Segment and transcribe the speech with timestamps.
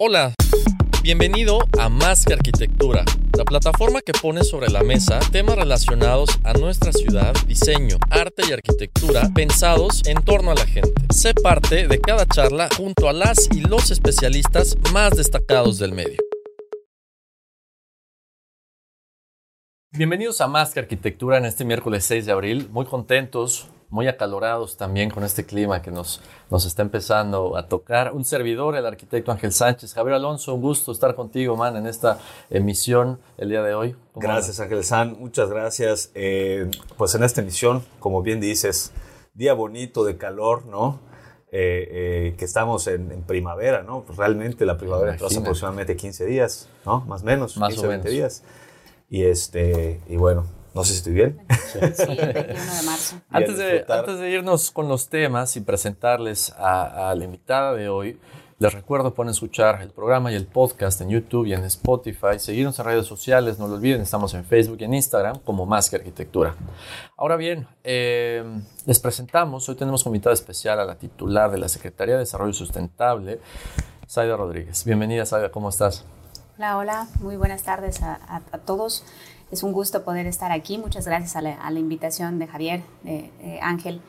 [0.00, 0.32] Hola,
[1.02, 3.04] bienvenido a Más que Arquitectura,
[3.36, 8.52] la plataforma que pone sobre la mesa temas relacionados a nuestra ciudad, diseño, arte y
[8.52, 10.92] arquitectura pensados en torno a la gente.
[11.12, 16.18] Sé parte de cada charla junto a las y los especialistas más destacados del medio.
[19.90, 22.68] Bienvenidos a Más que Arquitectura en este miércoles 6 de abril.
[22.70, 26.20] Muy contentos, muy acalorados también con este clima que nos,
[26.50, 28.12] nos está empezando a tocar.
[28.12, 29.94] Un servidor, el arquitecto Ángel Sánchez.
[29.94, 32.18] Javier Alonso, un gusto estar contigo, man, en esta
[32.50, 33.96] emisión el día de hoy.
[34.14, 35.18] Gracias, Ángel San.
[35.18, 36.10] Muchas gracias.
[36.14, 38.92] Eh, pues en esta emisión, como bien dices,
[39.34, 41.00] día bonito de calor, ¿no?
[41.50, 44.02] Eh, eh, que estamos en, primavera, ¿no?
[44.02, 47.00] Pues realmente la primavera hace aproximadamente 15 días, ¿no?
[47.06, 48.18] Más o menos, Más 15 o 20 menos.
[48.18, 48.42] días.
[49.08, 50.44] Y, este, y bueno,
[50.78, 51.38] no sé si estoy bien.
[51.72, 53.16] Sí, el 21 de marzo.
[53.30, 53.98] Y a Antes de, disfrutar.
[54.00, 58.18] antes de irnos con los temas y presentarles a, a la invitada de hoy,
[58.60, 62.78] les recuerdo pueden escuchar el programa y el podcast en YouTube y en Spotify, seguirnos
[62.78, 65.96] en redes sociales, no lo olviden, estamos en Facebook y en Instagram como Más que
[65.96, 66.54] Arquitectura.
[67.16, 68.44] Ahora bien, eh,
[68.86, 72.52] les presentamos, hoy tenemos como invitada especial a la titular de la Secretaría de Desarrollo
[72.52, 73.40] Sustentable,
[74.08, 74.84] Saida Rodríguez.
[74.84, 76.04] Bienvenida, Saida, ¿cómo estás?
[76.56, 79.04] Hola, hola, muy buenas tardes a, a- a todos.
[79.50, 80.78] Es un gusto poder estar aquí.
[80.78, 84.00] Muchas gracias a la, a la invitación de Javier, de, de Ángel.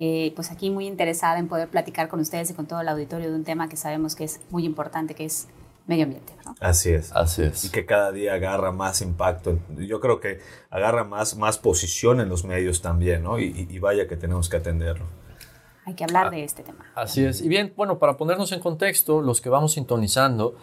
[0.00, 3.28] Eh, pues aquí muy interesada en poder platicar con ustedes y con todo el auditorio
[3.30, 5.48] de un tema que sabemos que es muy importante, que es
[5.88, 6.32] medio ambiente.
[6.44, 6.54] ¿no?
[6.60, 7.12] Así es.
[7.12, 7.64] Así es.
[7.64, 9.58] Y que cada día agarra más impacto.
[9.76, 10.38] Yo creo que
[10.70, 13.38] agarra más, más posición en los medios también, ¿no?
[13.38, 15.06] Y, y- y vaya que tenemos que atenderlo.
[15.88, 16.84] Hay que hablar de este tema.
[16.94, 17.40] Así es.
[17.40, 20.54] Y bien, bueno, para ponernos en contexto, los que vamos sintonizando,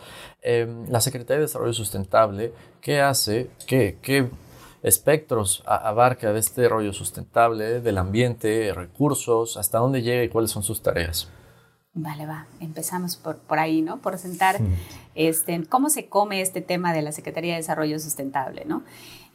[0.43, 3.49] eh, la Secretaría de Desarrollo Sustentable, ¿qué hace?
[3.65, 4.29] ¿Qué, qué
[4.83, 10.61] espectros abarca de este rollo sustentable, del ambiente, recursos, hasta dónde llega y cuáles son
[10.61, 11.27] sus tareas?
[11.95, 12.45] Vale, va.
[12.59, 13.97] Empezamos por, por ahí, ¿no?
[13.97, 14.57] Por sentar
[15.15, 18.83] este, cómo se come este tema de la Secretaría de Desarrollo Sustentable, ¿no?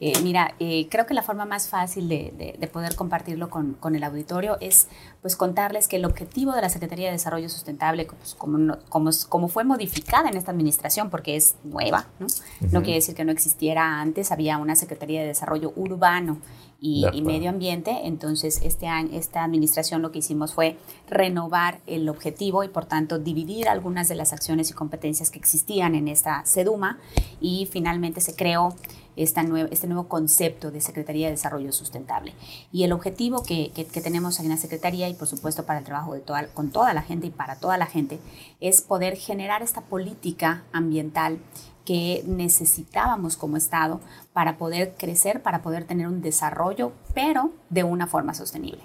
[0.03, 3.73] Eh, mira, eh, creo que la forma más fácil de, de- de poder compartirlo con,
[3.73, 4.87] con el auditorio es
[5.21, 9.11] pues contarles que el objetivo de la Secretaría de Desarrollo Sustentable, pues, como, no- como,
[9.29, 12.25] como fue modificada en esta administración, porque es nueva, ¿no?
[12.71, 16.39] No quiere decir que no existiera antes, había una Secretaría de Desarrollo Urbano
[16.81, 17.05] y.
[17.21, 20.77] Medio Ambiente, entonces este año, esta administración lo que hicimos fue
[21.07, 25.93] renovar el objetivo y por tanto dividir algunas de las acciones y competencias que existían
[25.95, 26.97] en esta SEDUMA
[27.39, 28.75] y finalmente se creó
[29.17, 32.33] esta este nuevo concepto de Secretaría de Desarrollo Sustentable.
[32.71, 35.85] Y el objetivo que, que- que tenemos en la Secretaría y por supuesto para el
[35.85, 38.19] trabajo de toda, con toda la gente y para toda la gente
[38.61, 41.39] es poder generar esta política ambiental
[41.85, 43.99] que necesitábamos como Estado
[44.33, 48.81] para poder crecer, para poder tener un desarrollo, pero de una forma sostenible.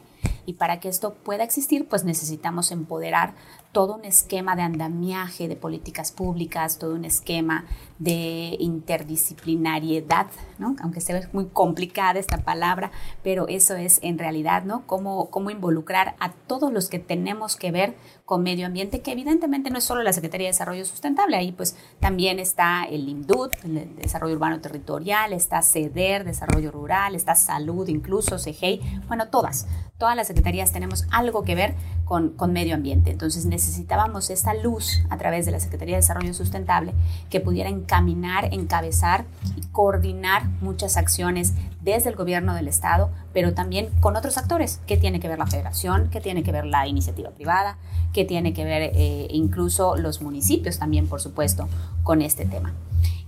[0.46, 3.34] Y para que esto pueda existir, pues necesitamos empoderar
[3.72, 7.64] todo un esquema de andamiaje de políticas públicas, todo un esquema
[7.98, 10.26] de interdisciplinariedad,
[10.58, 10.76] ¿no?
[10.82, 12.90] Aunque sea muy complicada esta palabra,
[13.22, 14.86] pero eso es en realidad, ¿no?
[14.86, 17.94] Cómo, cómo involucrar a todos los que tenemos que ver
[18.26, 21.76] con medio ambiente, que evidentemente no es solo la Secretaría de Desarrollo Sustentable, ahí pues
[22.00, 28.38] también está el IMDUT, el Desarrollo Urbano Territorial, está CEDER, Desarrollo Rural, está Salud, incluso
[28.38, 31.74] CEGEI, bueno, todas, todas las secretarías tenemos algo que ver
[32.04, 33.10] con, con medio ambiente.
[33.10, 36.94] Entonces necesitábamos esta luz a través de la Secretaría de Desarrollo Sustentable
[37.30, 39.24] que pudiera encaminar, encabezar
[39.56, 44.80] y coordinar muchas acciones desde el gobierno del Estado, pero también con otros actores.
[44.88, 46.10] ¿Qué tiene que ver la federación?
[46.10, 47.78] ¿Qué tiene que ver la iniciativa privada?
[48.12, 51.68] ¿Qué tiene que ver eh, incluso los municipios también, por supuesto,
[52.02, 52.74] con este tema?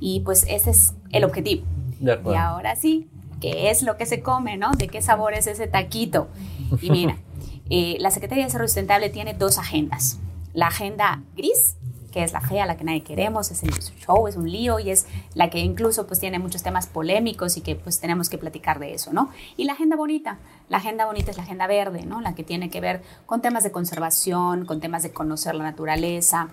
[0.01, 1.63] Y pues ese es el objetivo.
[2.01, 2.33] De acuerdo.
[2.33, 3.09] Y ahora sí,
[3.41, 4.73] ¿qué es lo que se come, no?
[4.73, 6.27] ¿De qué sabor es ese taquito?
[6.83, 7.17] Y mira,
[7.71, 10.19] eh, la Secretaría de Desarrollo Sustentable tiene dos agendas.
[10.53, 11.77] La agenda gris,
[12.25, 15.07] es la fea, la que nadie queremos, es el show, es un lío y es
[15.35, 18.95] la que incluso pues tiene muchos temas polémicos y que pues tenemos que platicar de
[18.95, 19.31] eso, ¿no?
[19.57, 20.39] Y la agenda bonita,
[20.69, 22.21] la agenda bonita es la agenda verde, ¿no?
[22.21, 26.49] La que tiene que ver con temas de conservación, con temas de conocer la naturaleza,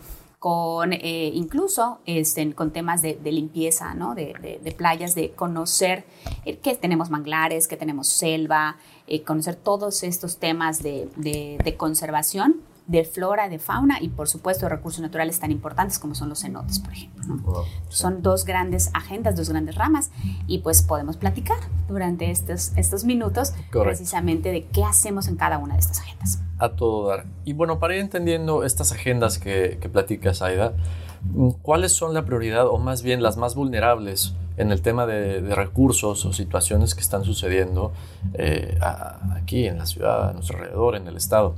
[0.45, 4.13] con eh, incluso este, con temas de, limpieza, ¿no?
[4.13, 6.05] de, playas, de conocer
[6.45, 8.77] eh, que tenemos manglares, que tenemos selva,
[9.07, 14.69] eh, conocer todos estos temas de, conservación de flora, de fauna y por supuesto de
[14.69, 17.65] recursos naturales tan importantes como son los cenotes, por ejemplo.
[17.89, 20.11] Son dos grandes agendas, dos grandes ramas
[20.47, 25.73] y pues podemos platicar durante estos, estos minutos precisamente de qué hacemos en cada una
[25.73, 26.39] de estas agendas.
[26.57, 27.25] A todo dar.
[27.43, 30.73] Y bueno, para ir entendiendo estas agendas que, que platicas, Aida,
[31.61, 36.25] ¿cuáles son la prioridad o más bien las más vulnerables en el tema de, recursos
[36.25, 37.91] o situaciones que están sucediendo
[38.33, 38.77] eh,
[39.35, 41.55] aquí en la ciudad, a nuestro alrededor, en el estado?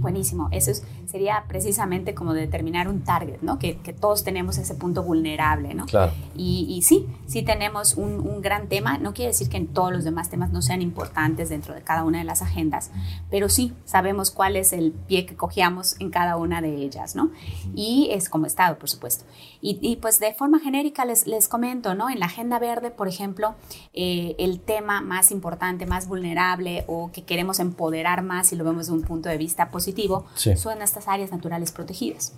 [0.00, 0.48] Buenísimo.
[0.52, 0.70] Eso
[1.08, 3.58] sería precisamente como determinar un target, ¿no?
[3.58, 5.86] Que, todos tenemos ese punto vulnerable, ¿no?
[5.86, 6.12] Claro.
[6.36, 8.98] Y, sí, sí tenemos un, gran tema.
[8.98, 12.04] No quiere decir que en todos los demás temas no sean importantes dentro de cada
[12.04, 12.90] una de las agendas,
[13.30, 17.30] pero sí sabemos cuál es el pie que cogíamos en cada una de ellas, ¿no?
[17.74, 19.24] Y es como Estado, por supuesto.
[19.60, 22.10] Y, pues de forma genérica les, les comento, ¿no?
[22.10, 23.54] En la Agenda Verde, por ejemplo,
[23.94, 28.86] eh, el tema más importante, más vulnerable o que queremos empoderar más, si lo vemos
[28.86, 32.32] de un punto de vista positivo, son estas áreas naturales protegidas.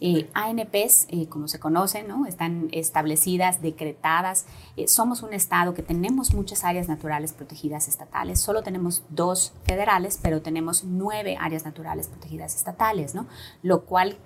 [0.00, 2.26] Eh, ANPs, eh, como se conocen, ¿no?
[2.26, 4.46] están establecidas, decretadas.
[4.88, 8.40] somos un estado que tenemos muchas áreas naturales protegidas estatales.
[8.40, 13.26] Solo tenemos dos federales, pero tenemos nueve áreas naturales protegidas estatales, ¿no?
[13.62, 14.16] Lo cual,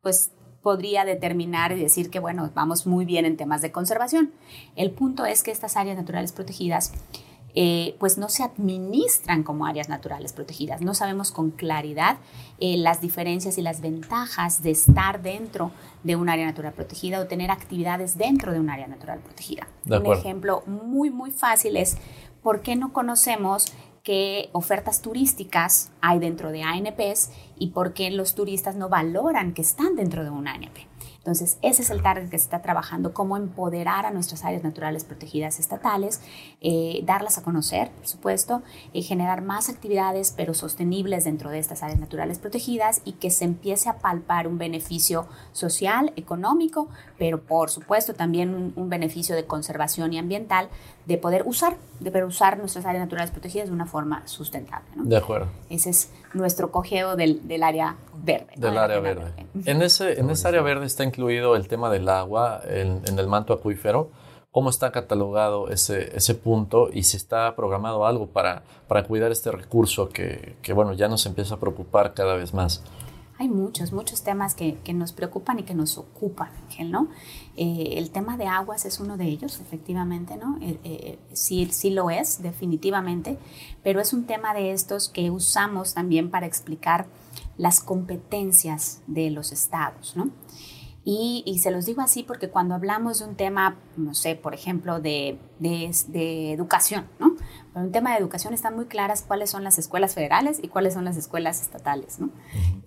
[0.00, 0.30] pues
[0.66, 4.32] podría determinar y decir que, bueno, vamos muy bien en temas de conservación.
[4.74, 6.92] El punto es que estas áreas naturales protegidas
[7.58, 10.82] eh, pues no se administran como áreas naturales protegidas.
[10.82, 12.18] No sabemos con claridad
[12.60, 15.70] eh, las diferencias y las ventajas de estar dentro
[16.04, 19.66] de un área natural protegida o tener actividades dentro de un área natural protegida.
[19.86, 21.96] un ejemplo muy, muy fácil es
[22.42, 28.34] por qué no conocemos qué ofertas turísticas hay dentro de ANPs y por qué los
[28.34, 30.76] turistas no valoran que están dentro de un ANP.
[31.26, 35.02] Entonces, ese es el target que se está trabajando, cómo empoderar a nuestras áreas naturales
[35.02, 36.20] protegidas estatales,
[36.60, 38.62] eh, darlas a conocer, por supuesto,
[38.94, 43.44] eh, generar más actividades, pero sostenibles dentro de estas áreas naturales protegidas y que se
[43.44, 46.86] empiece a palpar un beneficio social, económico,
[47.18, 50.68] pero por supuesto también un, beneficio de conservación y ambiental
[51.06, 54.86] de poder usar, de poder usar nuestras áreas naturales protegidas de una forma sustentable.
[54.94, 55.48] De acuerdo.
[55.70, 58.52] Ese es nuestro cogeo del, área verde.
[58.56, 59.32] Del área verde.
[59.64, 63.52] En, ese, en esa área verde está incluido el tema del agua en, el manto
[63.52, 64.10] acuífero.
[64.50, 69.50] ¿Cómo está catalogado ese, ese punto y si está programado algo para, para cuidar este
[69.50, 72.82] recurso que, que, bueno, ya nos empieza a preocupar cada vez más?
[73.38, 76.48] Hay muchos, muchos temas que, nos preocupan y que nos ocupan,
[76.86, 77.08] ¿no?
[77.56, 80.58] Eh, el tema de aguas es uno de ellos, efectivamente, ¿no?
[80.62, 83.38] Eh, eh, sí, sí lo es, definitivamente,
[83.82, 87.06] pero es un tema de estos que usamos también para explicar
[87.58, 90.30] las competencias de los estados, ¿no?
[91.08, 95.00] Y, se los digo así porque cuando hablamos de un tema, no sé, por ejemplo,
[95.00, 97.36] de, de, educación, ¿no?
[97.76, 100.94] En un tema de educación están muy claras cuáles son las escuelas federales y cuáles
[100.94, 102.30] son las escuelas estatales, ¿no?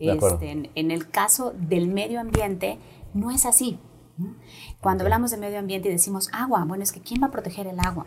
[0.02, 2.78] Este, en, el caso del medio ambiente,
[3.14, 3.80] no es así.
[4.82, 7.68] Cuando hablamos de medio ambiente y decimos agua, bueno, es que ¿quién va a proteger
[7.68, 8.06] el agua?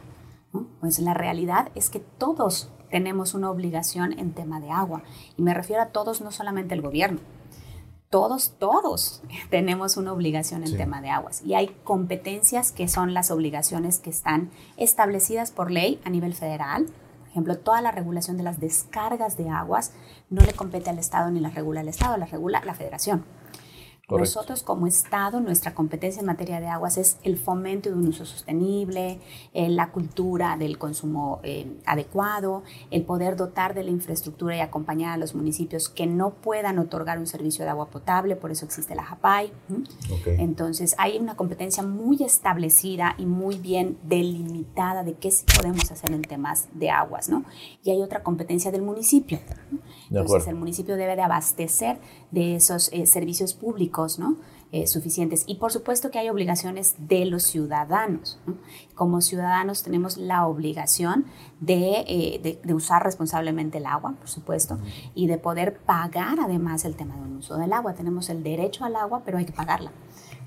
[0.80, 5.04] Pues la realidad es que todos tenemos una obligación en tema de agua.
[5.38, 7.20] Y me refiero a todos, no solamente el gobierno
[8.12, 13.30] todos, todos tenemos una obligación en tema de aguas y hay competencias que son las
[13.30, 16.84] obligaciones que están establecidas por ley a nivel federal.
[16.84, 19.92] Por ejemplo, toda la regulación de las descargas de aguas
[20.28, 23.24] no le compete al Estado ni la regula el Estado, la regula la Federación.
[24.08, 28.26] Nosotros como Estado, nuestra competencia en materia de aguas es el fomento de un uso
[28.26, 29.20] sostenible,
[29.54, 35.12] eh, la cultura del consumo eh, adecuado, el poder dotar de la infraestructura y acompañar
[35.12, 38.94] a los municipios que no puedan otorgar un servicio de agua potable, por eso existe
[38.94, 39.52] la JAPAI.
[40.26, 46.22] Entonces hay una competencia muy establecida y muy bien delimitada de qué podemos hacer en
[46.22, 47.44] temas de aguas, ¿no?
[47.82, 49.38] Y hay otra competencia del municipio.
[50.10, 51.98] Entonces el municipio debe de abastecer
[52.30, 54.36] de esos eh, servicios públicos, ¿no?
[54.72, 55.44] Eh, suficientes.
[55.46, 58.38] Y por supuesto que hay obligaciones de los ciudadanos.
[58.94, 61.26] Como ciudadanos tenemos la obligación
[61.66, 64.78] eh, de, de, usar responsablemente el agua, por supuesto,
[65.14, 67.92] y de poder pagar además el tema del uso del agua.
[67.92, 69.92] Tenemos el derecho al agua, pero hay que pagarla.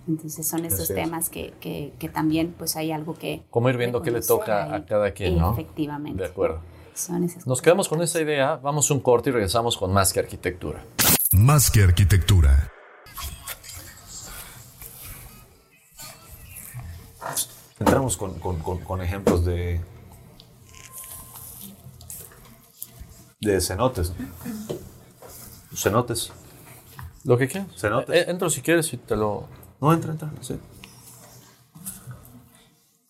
[0.08, 3.44] Entonces son estos temas que, que, que, también pues hay algo que...
[3.50, 5.54] Como ir viendo qué le toca a cada quien, ¿no?
[5.54, 6.24] Efectivamente.
[6.24, 6.62] De acuerdo.
[7.46, 10.84] Nos quedamos con esa idea, vamos un corte y regresamos con más que arquitectura.
[11.34, 12.72] Más que arquitectura.
[17.79, 19.82] Entramos con, con, ejemplos de,
[23.41, 24.13] de cenotes.
[25.75, 26.32] Cenotes.
[27.25, 27.67] Lo que quieras.
[27.75, 28.15] Cenotes.
[28.15, 29.48] Eh, entro si quieres y te lo.
[29.82, 30.32] No, entra, entra.
[30.39, 30.58] Sí.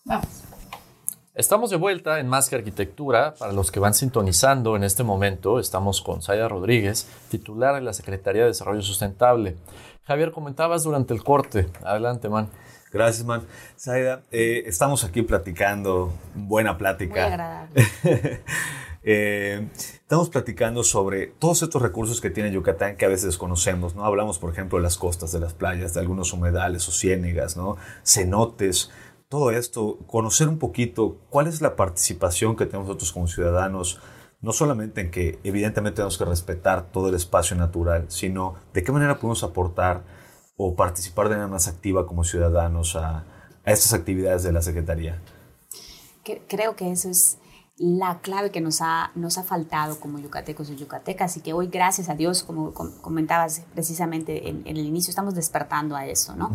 [0.04, 0.26] Vamos.
[1.36, 3.34] Estamos de vuelta en Más que Arquitectura.
[3.34, 7.92] Para los que van sintonizando en este momento, estamos con Zaida Rodríguez, titular de la
[7.92, 9.56] Secretaría de Desarrollo Sustentable.
[10.04, 11.68] Javier, comentabas durante el corte.
[11.84, 12.48] Adelante, man.
[12.96, 13.42] Gracias, man.
[13.78, 17.12] Zaida, eh, estamos aquí platicando, buena plática.
[17.12, 17.84] Muy agradable.
[19.08, 24.04] Eh, estamos platicando sobre todos estos recursos que tiene Yucatán que a veces desconocemos, ¿no?
[24.04, 27.76] Hablamos, por ejemplo, de las costas, de las playas, de algunos humedales o ciénegas, ¿no?
[28.04, 28.90] Cenotes,
[29.28, 34.00] todo esto, conocer un poquito cuál es la participación que tenemos nosotros como ciudadanos,
[34.40, 38.90] no solamente en que evidentemente tenemos que respetar todo el espacio natural, sino de qué
[38.90, 40.02] manera podemos aportar
[40.56, 43.24] o participar de manera más activa como ciudadanos a,
[43.64, 45.20] a estas actividades de la Secretaría.
[46.48, 47.38] Creo que eso es
[47.78, 51.66] la clave que nos ha, nos ha faltado como yucatecos y yucatecas y que hoy,
[51.66, 56.50] gracias a Dios, como comentabas precisamente en, el inicio, estamos despertando a eso, ¿no?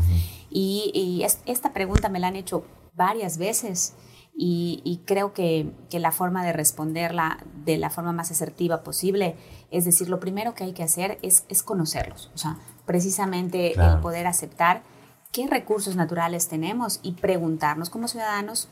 [0.50, 2.66] Y, esta pregunta me la han hecho
[2.96, 3.94] varias veces
[4.34, 9.36] y, creo que, que, la forma de responderla de la forma más asertiva posible
[9.70, 14.00] es decir, lo primero que hay que hacer es, es conocerlos, o sea, precisamente el
[14.00, 14.84] poder aceptar
[15.32, 18.70] qué recursos naturales tenemos y preguntarnos como ciudadanos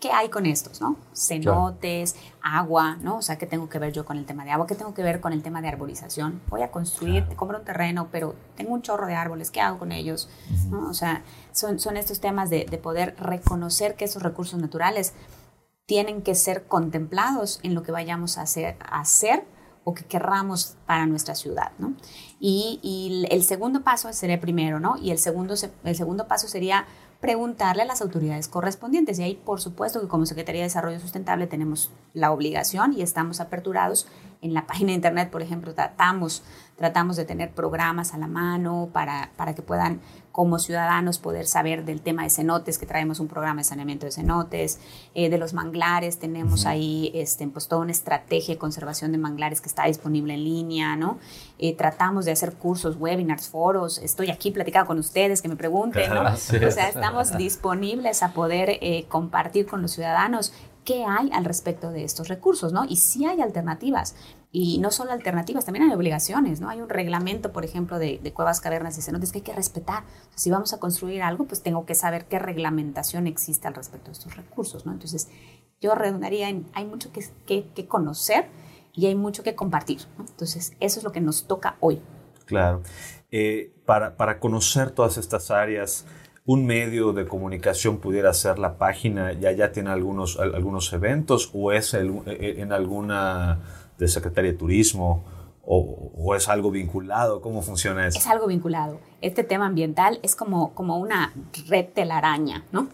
[0.00, 0.96] ¿qué hay con estos, no?
[1.14, 3.18] Cenotes, agua, ¿no?
[3.18, 4.66] O sea, ¿qué tengo que ver yo con el tema de agua?
[4.66, 6.40] ¿Qué tengo que ver con el tema de arborización?
[6.48, 9.78] Voy a construir, te compro un terreno, pero tengo un chorro de árboles, ¿qué hago
[9.78, 10.28] con ellos?
[10.72, 11.22] O sea,
[11.52, 15.14] son, son estos temas de, de, poder reconocer que esos recursos naturales
[15.86, 19.44] tienen que ser contemplados en lo que vayamos a hacer, a hacer
[19.84, 21.94] o que querramos para nuestra ciudad, ¿no?
[22.38, 24.96] Y, y el segundo paso sería primero, ¿no?
[24.96, 26.86] Y el segundo, el segundo paso sería
[27.22, 29.18] preguntarle a las autoridades correspondientes.
[29.18, 33.40] Y ahí, por supuesto, que como Secretaría de Desarrollo Sustentable tenemos la obligación y estamos
[33.40, 34.08] aperturados.
[34.42, 36.42] En la página de Internet, por ejemplo, tratamos,
[36.76, 40.00] tratamos de tener programas a la mano para, para que puedan
[40.32, 44.12] como ciudadanos poder saber del tema de cenotes, que traemos un programa de saneamiento de
[44.12, 44.80] cenotes,
[45.14, 49.60] eh, de los manglares, tenemos ahí este, pues, toda una estrategia de conservación de manglares
[49.60, 51.18] que está disponible en línea, ¿no?
[51.58, 56.12] Eh, tratamos de hacer cursos, webinars, foros, estoy aquí platicando con ustedes, que me pregunten,
[56.12, 56.22] ¿no?
[56.32, 60.52] O sea, estamos disponibles a poder eh, compartir con los ciudadanos
[60.84, 62.84] qué hay al respecto de estos recursos, ¿no?
[62.84, 64.16] Y si hay alternativas.
[64.50, 66.68] Y no solo alternativas, también hay obligaciones, ¿no?
[66.68, 70.04] Hay un reglamento, por ejemplo, de, cuevas, cavernas y cenotes que hay que respetar.
[70.34, 74.12] si vamos a construir algo, pues tengo que saber qué reglamentación existe al respecto de
[74.12, 74.92] estos recursos, ¿no?
[74.92, 75.28] Entonces,
[75.80, 78.46] yo redundaría en, hay mucho que, que, conocer
[78.92, 80.24] y hay mucho que compartir, ¿no?
[80.28, 82.02] Entonces, eso es lo que nos toca hoy.
[82.44, 82.82] Claro.
[83.30, 86.04] Eh, para, para conocer todas estas áreas,
[86.44, 91.72] un medio de comunicación pudiera ser la página, ya ya tiene algunos, algunos eventos o
[91.72, 93.60] es el, e, en alguna
[93.98, 95.24] de Secretaría de Turismo
[95.64, 97.40] o, es algo vinculado?
[97.40, 98.18] ¿Cómo funciona eso?
[98.18, 98.98] Es algo vinculado.
[99.20, 101.32] Este tema ambiental es como, como una
[101.68, 102.88] red telaraña, ¿no?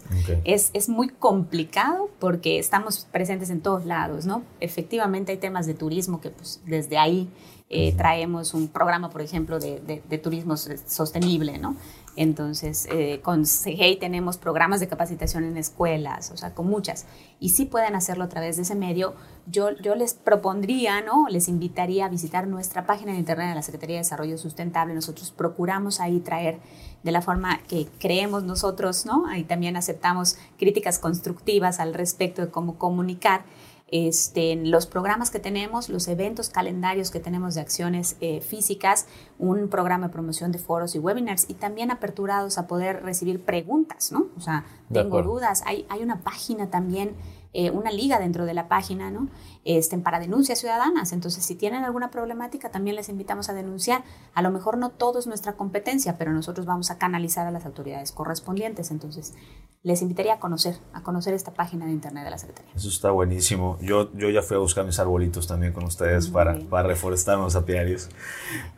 [0.45, 4.43] Es, es muy complicado porque estamos presentes en todos lados, ¿no?
[4.61, 7.31] Efectivamente hay temas de turismo que pues desde ahí
[7.71, 11.77] eh, traemos un programa, por ejemplo, de, de, de turismo sostenible, ¿no?
[12.21, 17.07] Entonces, eh, con CGI tenemos programas de capacitación en escuelas, o sea, con muchas.
[17.39, 19.15] Y si pueden hacerlo a través de ese medio.
[19.47, 21.27] Yo, yo les propondría, ¿no?
[21.29, 24.95] Les invitaría a visitar nuestra página de internet de la Secretaría de Desarrollo Sustentable.
[24.95, 26.59] Nosotros procuramos ahí traer
[27.05, 29.27] de la forma que creemos nosotros, ¿no?
[29.27, 33.45] Ahí también aceptamos críticas constructivas al respecto de cómo comunicar
[33.89, 39.07] este, los programas que tenemos, los eventos, calendarios que tenemos de acciones eh, físicas,
[39.39, 44.13] un programa de promoción de foros y webinars y también aperturados a poder recibir preguntas,
[44.13, 44.27] ¿no?
[44.37, 47.17] O sea, tengo dudas, hay, hay una página también
[47.55, 49.29] eh, una liga dentro de la página, ¿no?
[49.65, 51.13] Este, para denuncias ciudadanas.
[51.13, 54.03] Entonces, si tienen alguna problemática, también les invitamos a denunciar.
[54.35, 57.67] A lo mejor no todo es nuestra competencia, pero nosotros vamos a canalizar a las
[57.67, 58.91] autoridades correspondientes.
[58.91, 59.35] Entonces,
[59.83, 62.73] les invitaría a conocer, a conocer esta página de internet de la Secretaría.
[62.75, 63.79] Eso está buenísimo.
[63.81, 67.55] Yo, yo ya fui a buscar mis arbolitos también con ustedes para, para reforestar los
[67.55, 68.09] apiarios.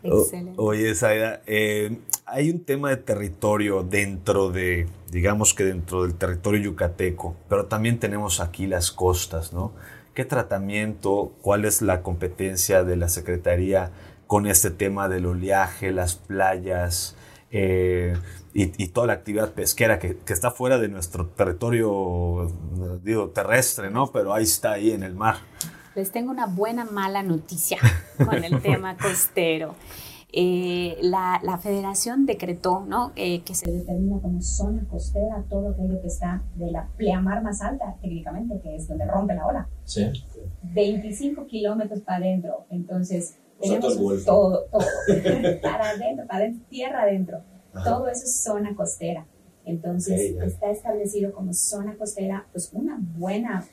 [0.03, 0.55] Excelente.
[0.57, 6.61] oye, Zaida, eh, hay un tema de territorio dentro de, digamos que dentro del territorio
[6.61, 9.73] yucateco, pero también tenemos aquí las costas, ¿no?
[10.21, 13.91] ¿Qué tratamiento, cuál es la competencia de la Secretaría
[14.27, 17.17] con este tema del oleaje, las playas
[17.51, 18.15] eh,
[18.53, 22.53] y, toda la actividad pesquera que, está fuera de nuestro territorio,
[23.03, 24.13] digo, terrestre, ¿no?
[24.13, 25.37] Pero ahí está, ahí en el mar.
[25.95, 27.79] Les tengo una buena, mala noticia
[28.23, 29.75] con el tema costero.
[30.33, 33.13] Eh, la, la, federación decretó ¿no?
[33.17, 37.61] Eh, que se determina como zona costera todo aquello que está de la pleamar más
[37.63, 39.69] alta, técnicamente, que es donde rompe la ola.
[39.85, 40.11] Sí.
[40.63, 42.67] 25 kilómetros para adentro.
[42.71, 44.87] Entonces, tenemos todo, todo.
[45.63, 47.41] para adentro, para adentro, tierra adentro.
[47.85, 49.27] Todo eso es zona costera.
[49.65, 53.65] Entonces, está establecido como zona costera, pues una buena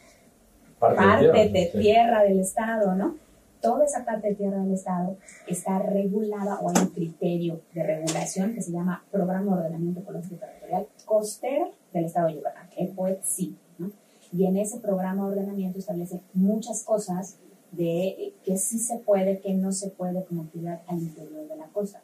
[0.79, 3.15] Parte de parte tierra del Estado, ¿no?
[3.61, 8.53] Toda esa parte de tierra del Estado está regulada o hay un criterio de regulación
[8.53, 13.57] que se llama Programa de Ordenamiento Ecológico Territorial Costero del Estado de Yucatán, el POET-SI,
[13.79, 13.91] ¿no?
[14.31, 17.37] Y en ese programa de ordenamiento establece muchas cosas
[17.71, 21.55] de eh, que sí se puede, que no se puede como actividad al interior de
[21.55, 22.01] la costa.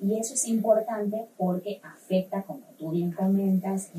[0.00, 3.90] Y eso es importante porque afecta, como tú bien comentas,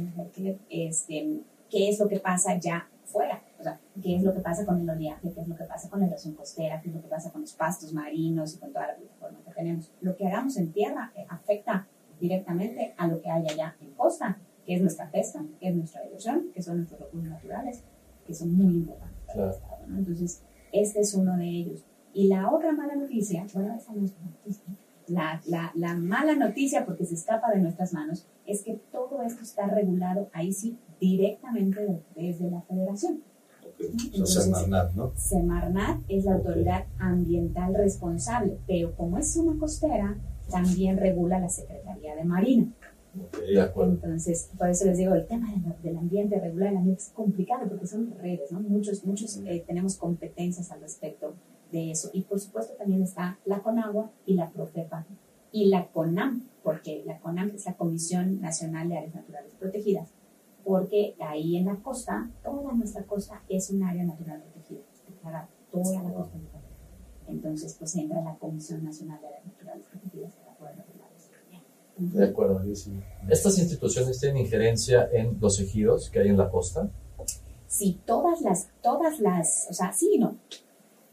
[0.70, 3.42] este, qué es lo que pasa ya fuera.
[3.60, 5.90] O sea, qué es lo que pasa con el oleaje, qué es lo que pasa
[5.90, 8.72] con la erosión costera, qué es lo que pasa con los pastos marinos y con
[8.72, 9.92] toda la plataforma que tenemos.
[10.02, 11.88] Lo que hagamos en tierra eh, afecta
[12.20, 16.04] directamente a lo que hay allá en costa, que es nuestra pesca, que es nuestra
[16.04, 17.84] diversión, que son nuestros recursos naturales,
[18.26, 19.52] que son muy importantes para el Claro.
[19.58, 19.88] Estado.
[19.88, 19.98] ¿no?
[20.00, 21.86] Entonces, este es uno de ellos.
[22.14, 24.64] Y la otra mala noticia, bueno, esa no es noticia,
[25.08, 29.44] la, la, la mala noticia, porque se escapa de nuestras manos, es que todo esto
[29.44, 33.22] está regulado ahí sí directamente de- desde la federación.
[33.66, 35.12] Ok, O sea, Entonces- Semarnat, ¿no?
[35.16, 40.18] Semarnat es la autoridad ambiental responsable, pero como es zona costera,
[40.50, 42.72] también regula la Secretaría de Marina.
[43.20, 43.38] Ok.
[43.48, 43.94] De acuerdo.
[43.94, 47.68] Entonces, por eso les digo, el tema del, del ambiente, regular el ambiente es complicado
[47.68, 48.60] porque son redes, ¿no?
[48.62, 51.34] Muchos, muchos eh, tenemos competencias al respecto
[51.72, 52.10] de eso.
[52.14, 55.06] Y por supuesto también está la CONAGUA y la PROFEPA
[55.52, 60.10] y la CONAM, porque la CONAM es la Comisión Nacional de Áreas Naturales Protegidas,
[60.68, 66.04] porque ahí en la costa, toda nuestra costa es un área natural protegida, declarada, toda
[66.04, 66.38] la costa.
[67.26, 71.30] Entonces, pues entra la Comisión Nacional de Áreas Naturales Protegidas para poder regular eso.
[71.98, 72.62] De acuerdo.
[73.30, 76.90] ¿Estas instituciones tienen injerencia en los ejidos que hay en la costa?
[77.68, 80.36] Sí, todas las, todas las, o sea, sí y no.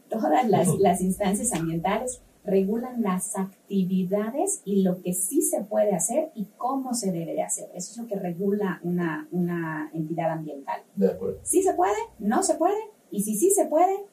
[0.09, 6.31] Todas las, las instancias ambientales regulan las actividades y lo que sí se puede hacer
[6.35, 7.69] y cómo se debe de hacer.
[7.73, 10.81] Eso es lo que regula una, una entidad ambiental.
[10.95, 11.39] De acuerdo.
[11.43, 12.77] Sí se puede, no se puede,
[13.11, 14.05] y si sí se puede,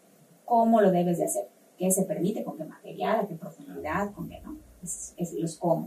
[0.44, 1.48] ¿cómo lo debes de hacer?
[1.78, 2.44] ¿Qué se permite?
[2.44, 3.20] ¿Con qué material?
[3.20, 4.12] ¿A qué profundidad?
[4.12, 4.56] ¿Con qué no?
[4.82, 5.86] Es, es los cómo.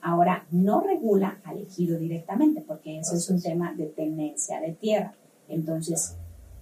[0.00, 5.14] Ahora, no regula al ejido directamente, porque eso es un tema de tenencia de tierra.
[5.48, 6.16] Entonces,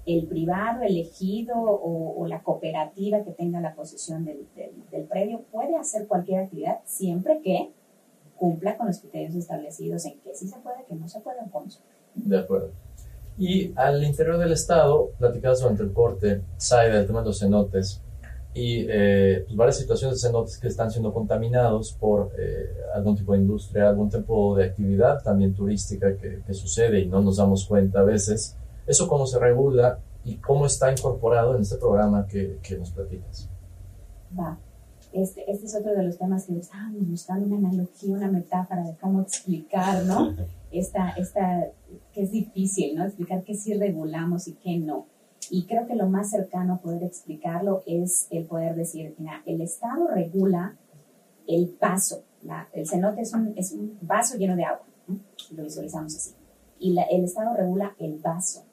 [0.06, 4.46] el privado, el ejido o, la cooperativa que tenga la posesión del,
[4.90, 7.70] del, predio puede hacer cualquier actividad siempre que
[8.36, 11.50] cumpla con los criterios establecidos en que sí se puede, que no se puede o
[11.50, 12.28] cómo se puede.
[12.28, 12.70] De acuerdo.
[13.38, 18.00] Y al interior del estado, platicabas durante el corte, Saida, el tema de los cenotes
[18.54, 23.32] y eh, pues varias situaciones de cenotes que están siendo contaminados por eh, algún tipo
[23.32, 27.66] de industria, algún tipo de actividad también turística que, que sucede y no nos damos
[27.66, 28.56] cuenta a veces.
[28.86, 33.48] ¿Eso cómo se regula y cómo está incorporado en este programa que, que nos platicas?
[34.38, 34.58] Va.
[35.12, 38.96] Este, este es otro de los temas que estábamos buscando una analogía, una metáfora de
[38.96, 40.34] cómo explicar, ¿no?
[40.72, 41.68] Esta, esta,
[42.12, 43.04] que es difícil, ¿no?
[43.04, 45.06] Explicar qué sí regulamos y qué no.
[45.48, 49.60] Y creo que lo más cercano a poder explicarlo es el poder decir, mira, el
[49.62, 50.76] Estado regula
[51.46, 52.24] el paso.
[52.42, 55.18] La- el cenote es un, es un vaso lleno de agua, ¿no?
[55.56, 56.34] lo visualizamos así.
[56.80, 58.64] Y la- el Estado regula el vaso,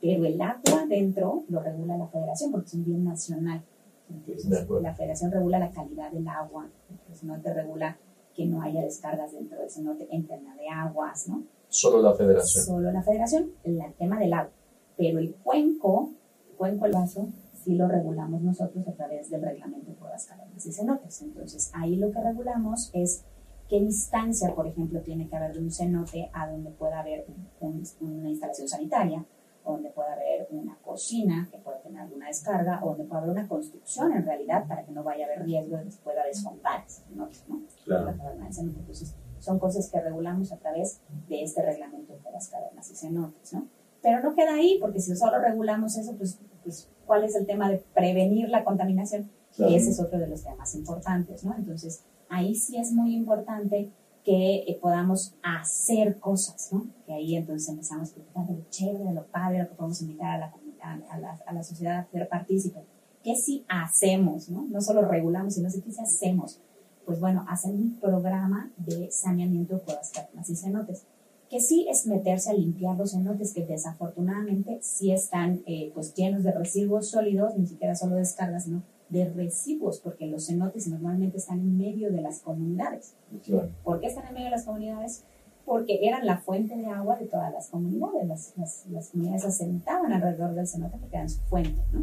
[0.00, 3.62] pero el agua dentro lo regula la Federación porque es un bien nacional.
[4.08, 4.48] Entonces,
[4.82, 6.68] la Federación regula la calidad del agua,
[7.08, 7.96] el cenote regula
[8.34, 11.42] que no haya descargas dentro del cenote en tema de aguas, ¿no?
[11.68, 12.64] Solo la federación.
[12.64, 14.50] Solo la federación, el tema del agua.
[14.96, 16.10] Pero el cuenco,
[16.50, 17.28] el cuenco, el vaso,
[17.64, 21.22] sí lo regulamos nosotros a través del reglamento de cuevas, cavernas y cenotes.
[21.22, 23.24] Entonces, ahí lo que regulamos es
[23.68, 27.68] qué distancia, por ejemplo, tiene que haber de un cenote a donde pueda haber un-
[28.00, 29.24] un- una instalación sanitaria,
[29.72, 33.48] donde pueda haber una cocina que pueda tener alguna descarga, o donde pueda haber una
[33.48, 36.84] construcción en realidad para que no vaya a haber riesgo de que se pueda desfondar
[36.86, 37.62] ese cenote, ¿no?
[37.84, 38.10] Claro.
[38.10, 43.52] Entonces, son cosas que regulamos a través de este reglamento de las cavernas y cenotes,
[43.52, 43.66] ¿no?
[44.02, 47.70] Pero no queda ahí, porque si solo regulamos eso, pues, pues ¿cuál es el tema
[47.70, 49.30] de prevenir la contaminación?
[49.54, 49.72] Claro.
[49.72, 51.54] Y ese es otro de los temas importantes, ¿no?
[51.54, 53.90] Entonces, ahí sí es muy importante
[54.24, 56.86] que eh, podamos hacer cosas, ¿no?
[57.06, 60.00] Que ahí entonces empezamos a platicar de lo chévere, de lo padre, lo que podemos
[60.02, 62.80] invitar a la, a a la sociedad a ser partícipe.
[63.22, 64.66] ¿Qué sí hacemos, no?
[64.70, 66.60] No solo regulamos, sino qué sí hacemos.
[67.04, 71.04] Pues bueno, hacer un programa de saneamiento de cavernas y cenotes
[71.50, 76.44] que sí es meterse a limpiar los cenotes que desafortunadamente sí están eh, pues llenos
[76.44, 81.60] de residuos sólidos, ni siquiera solo descargas, sino de residuos, porque los cenotes normalmente están
[81.60, 83.14] en medio de las comunidades.
[83.44, 83.70] Claro.
[83.84, 85.24] ¿Por qué están en medio de las comunidades?
[85.66, 88.26] Porque eran la fuente de agua de todas las comunidades.
[88.26, 92.02] Las, las, las comunidades se asentaban alrededor del cenote porque eran su fuente ¿no?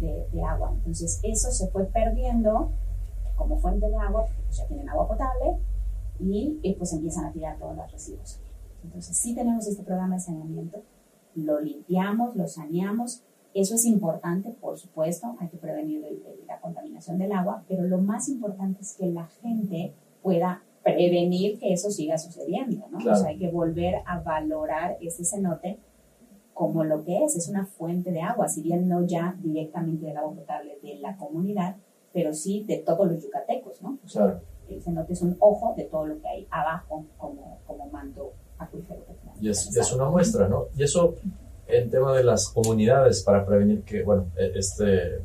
[0.00, 0.72] de, de agua.
[0.76, 2.70] Entonces eso se fue perdiendo
[3.36, 5.58] como fuente de agua, porque pues ya tienen agua potable
[6.20, 8.40] y, y, pues empiezan a tirar todos los residuos.
[8.84, 10.82] Entonces, sí tenemos este programa de saneamiento,
[11.34, 13.22] lo limpiamos, lo saneamos,
[13.54, 16.02] eso es importante, por supuesto, hay que prevenir
[16.46, 21.72] la contaminación del agua, pero lo más importante es que la gente pueda prevenir que
[21.72, 22.98] eso siga sucediendo, ¿no?
[22.98, 25.78] O sea, hay que volver a valorar ese cenote
[26.54, 30.16] como lo que es, es una fuente de agua, si bien no ya directamente del
[30.16, 31.76] agua potable de la comunidad,
[32.12, 33.98] pero sí de todos los yucatecos, ¿no?
[34.10, 34.40] Claro.
[34.68, 39.04] El cenote es un ojo de todo lo que hay abajo como, como manto acuífero.
[39.40, 40.66] Y es, es una muestra, ¿no?
[40.76, 41.14] Y eso
[41.72, 45.22] en tema de las comunidades para prevenir que, bueno, e, este,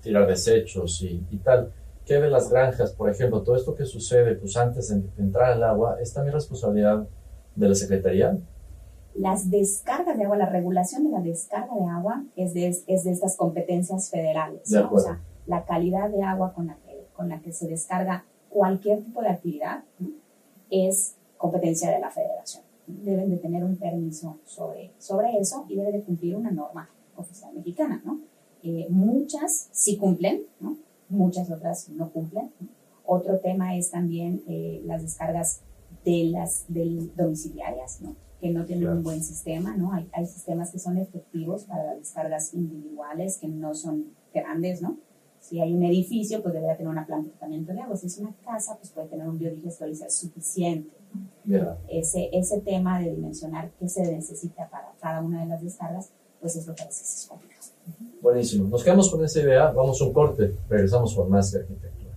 [0.00, 1.72] tirar desechos y, y tal.
[2.04, 3.42] ¿Qué de las granjas, por ejemplo?
[3.42, 7.06] Todo esto que sucede pues antes de entrar al agua, ¿es también responsabilidad
[7.54, 8.36] de la Secretaría?
[9.14, 13.10] Las descargas de agua, la regulación de la descarga de agua es de, es de
[13.10, 14.60] estas competencias federales.
[14.90, 19.02] O sea, la calidad de agua con la, que, con la que se descarga cualquier
[19.02, 19.84] tipo de actividad
[20.70, 22.63] es competencia de la federación.
[22.86, 27.54] Deben de tener un permiso sobre, sobre eso y debe de cumplir una norma oficial
[27.54, 28.20] mexicana, ¿no?
[28.62, 30.76] Eh, muchas sí cumplen, ¿no?
[31.08, 32.50] muchas otras no cumplen.
[33.04, 35.60] Otro tema es también eh, las descargas
[36.04, 36.64] de las
[37.16, 38.16] domiciliarias, ¿no?
[38.40, 39.76] que no tienen un buen sistema.
[39.76, 39.92] ¿no?
[39.92, 44.80] Hay, hay sistemas que son efectivos para las descargas individuales, que no son grandes.
[44.80, 44.96] ¿no?
[45.40, 47.96] Si hay un edificio, pues debería tener una planta de tratamiento de agua.
[47.96, 49.94] Si es una casa, pues puede tener un biodigestor y
[51.14, 51.70] suficiente.
[51.88, 56.56] Ese, ese tema de dimensionar qué se necesita para cada una de las descargas, pues
[56.56, 57.64] es lo que a veces es complicado.
[58.20, 58.68] Buenísimo.
[58.68, 59.70] Nos quedamos con esa idea.
[59.70, 60.54] Vamos a un corte.
[60.68, 62.10] Regresamos con más que arquitectura.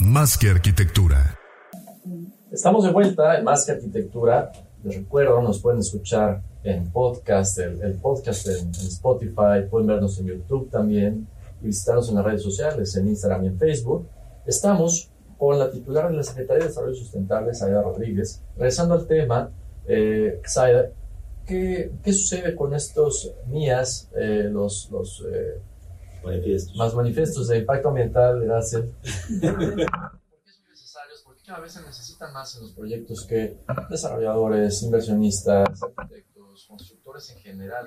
[0.00, 1.38] Más que arquitectura.
[2.50, 4.52] Estamos de vuelta en Más que arquitectura.
[4.82, 10.70] Les recuerdo, nos pueden escuchar en podcast, el, podcast en, Spotify, pueden vernos en YouTube
[10.70, 11.26] también
[11.62, 14.06] y visitarnos en las redes sociales, en Instagram y en Facebook.
[14.46, 18.42] Estamos con la titular de la Secretaría de Desarrollo Sustentable, Saida Rodríguez.
[18.56, 19.50] Regresando al tema,
[19.86, 20.42] eh,
[21.46, 25.62] ¿qué, ¿qué, sucede con estos MIAs, eh, los, los eh,
[26.22, 26.76] manifiestos.
[26.76, 28.82] más manifiestos de impacto ambiental, gracias?
[29.40, 31.22] ¿Por qué son necesarios?
[31.24, 33.56] Porque cada vez se necesitan más en los proyectos que
[33.88, 37.86] desarrolladores, inversionistas, arquitectos, constructores en general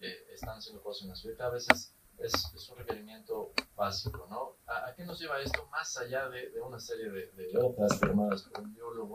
[0.00, 1.36] eh, están haciendo cosas en la ciudad.
[1.36, 4.56] Cada vez es, es, un requerimiento básico, ¿no?
[4.66, 8.42] ¿A, qué nos lleva esto más allá de, de una serie de, de notas firmadas
[8.42, 9.14] por un biólogo?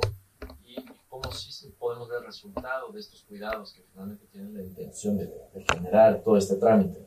[1.10, 5.32] cómo sí podemos ver el resultado de estos cuidados que finalmente tienen la intención de,
[5.72, 7.06] generar todo este trámite.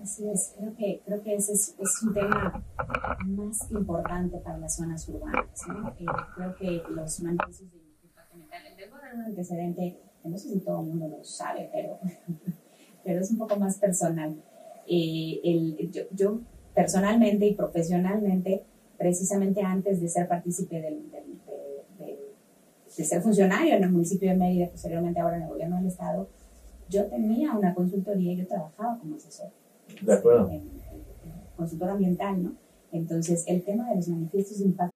[0.00, 2.64] Así es, creo que, creo que ese es, es un tema
[3.26, 5.60] más importante para las zonas urbanas.
[5.66, 5.88] ¿no?
[5.98, 10.60] Eh, creo que los manifiestos de impacto ambiental, debo dar un antecedente, no sé si
[10.60, 11.98] todo el mundo lo sabe, pero,
[13.04, 14.40] pero es un poco más personal.
[14.86, 16.40] Eh, el, yo, yo,
[16.78, 18.62] personalmente y profesionalmente,
[18.96, 21.24] precisamente antes de ser partícipe del, del
[22.96, 26.28] de ser funcionario en el municipio de Mérida, posteriormente ahora en el gobierno del Estado,
[26.88, 29.48] yo tenía una consultoría y yo trabajaba como asesor.
[30.02, 30.50] De acuerdo.
[31.56, 32.52] consultor ambiental, ¿no?
[32.92, 34.94] Entonces, el tema de los manifiestos de impacto.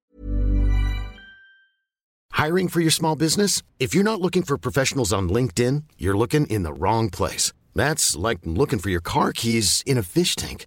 [2.31, 3.63] Hiring for your small business?
[3.81, 7.53] If you're not looking for professionals on LinkedIn, you're looking in the wrong place.
[7.75, 10.67] That's like looking for your car keys in a fish tank.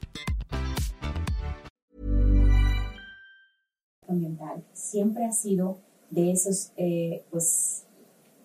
[4.11, 5.77] Ambiental siempre ha sido
[6.09, 7.83] de esos, eh, pues,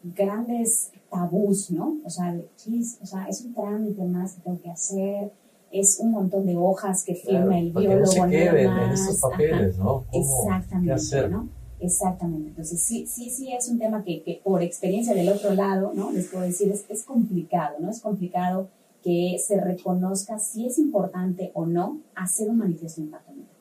[0.03, 1.99] grandes tabús, ¿no?
[2.05, 5.33] O sea, o sea, es un trámite más que tengo que hacer,
[5.73, 8.01] es un montón de hojas que firma el biólogo.
[8.01, 10.05] No se queden en esos papeles, ¿no?
[10.13, 11.49] Exactamente, ¿no?
[11.79, 12.49] Exactamente.
[12.51, 16.11] Entonces, sí, sí, sí es un tema que, que, por experiencia del otro lado, ¿no?
[16.11, 17.91] Les puedo decir, es, es complicado, ¿no?
[17.91, 18.69] Es complicado
[19.03, 23.56] que se reconozca si es importante o no hacer un manifiesto de impacto ambiental.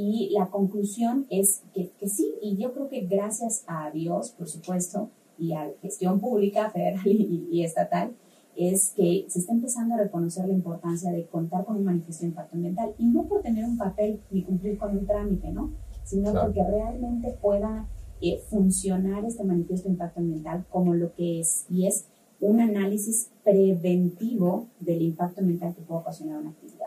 [0.00, 4.46] Y la conclusión es que, que sí, y yo creo que gracias a Dios, por
[4.46, 8.12] supuesto, y a la gestión pública federal y, estatal,
[8.56, 12.28] es que se está empezando a reconocer la importancia de contar con un manifiesto de
[12.28, 15.72] impacto ambiental y no por tener un papel ni cumplir con un trámite, ¿no?
[16.04, 17.88] sino porque realmente pueda
[18.20, 22.06] eh, funcionar este manifiesto de impacto ambiental como lo que es, y es
[22.40, 26.77] un análisis preventivo del impacto ambiental que puede ocasionar una actividad.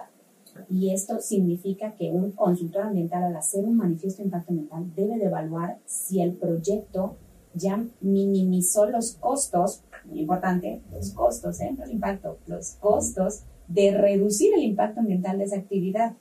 [0.71, 5.17] Y esto significa que un consultor ambiental al hacer un manifiesto de impacto ambiental debe
[5.17, 7.17] de evaluar si el proyecto
[7.53, 11.75] ya minimizó los costos, muy importante, los costos, ¿eh?
[11.77, 16.13] no el impacto, los costos de reducir el impacto ambiental de esa actividad.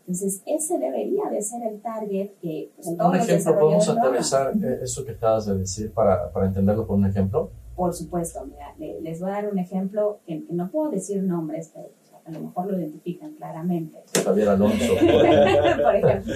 [0.00, 5.04] Entonces, ese debería de ser el target que pues, Un ejemplo, ¿podemos aterrizar eh, eso
[5.04, 7.50] que acabas de decir para, para entenderlo con un ejemplo?
[7.74, 11.90] Por supuesto, mira, les voy a dar un ejemplo que, no puedo decir nombres, pero
[12.26, 14.02] a lo mejor lo identifican claramente.
[14.24, 14.94] Javier Alonso.
[15.82, 16.34] por ejemplo,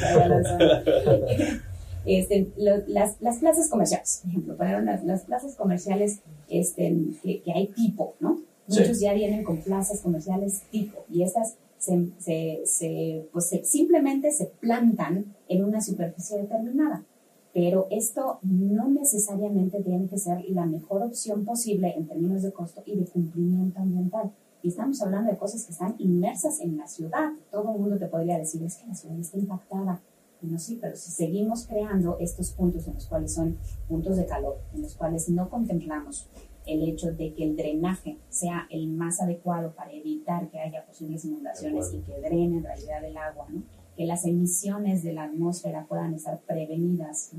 [2.07, 7.53] Este, las, las, plazas comerciales, por ejemplo, para las, las plazas comerciales este, que, que,
[7.53, 8.41] hay tipo, ¿no?
[8.67, 14.47] Muchos ya vienen con plazas comerciales tipo y estas se, se, se, pues simplemente se
[14.47, 17.05] plantan en una superficie determinada.
[17.53, 22.83] Pero esto no necesariamente tiene que ser la mejor opción posible en términos de costo
[22.87, 24.31] y de cumplimiento ambiental.
[24.63, 27.31] Y estamos hablando de cosas que están inmersas en la ciudad.
[27.51, 30.01] Todo el mundo te podría decir, es que la ciudad está impactada.
[30.43, 34.59] No, sí, pero si seguimos creando estos puntos en los cuales son puntos de calor,
[34.75, 36.29] en los cuales no contemplamos
[36.67, 41.25] el hecho de que el drenaje sea el más adecuado para evitar que haya posibles
[41.25, 43.63] inundaciones y que drene en realidad el agua, ¿no?
[43.97, 47.33] que las emisiones de la atmósfera puedan estar prevenidas,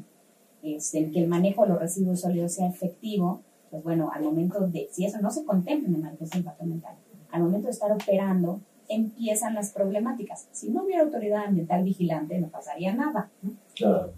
[0.61, 4.87] este, que el manejo de los residuos sólidos sea efectivo, pues bueno, al momento de,
[4.91, 6.95] si eso no se contempla en el de impacto ambiental,
[7.31, 10.47] al momento de estar operando, empiezan las problemáticas.
[10.51, 13.31] Si no hubiera autoridad ambiental vigilante, no pasaría nada.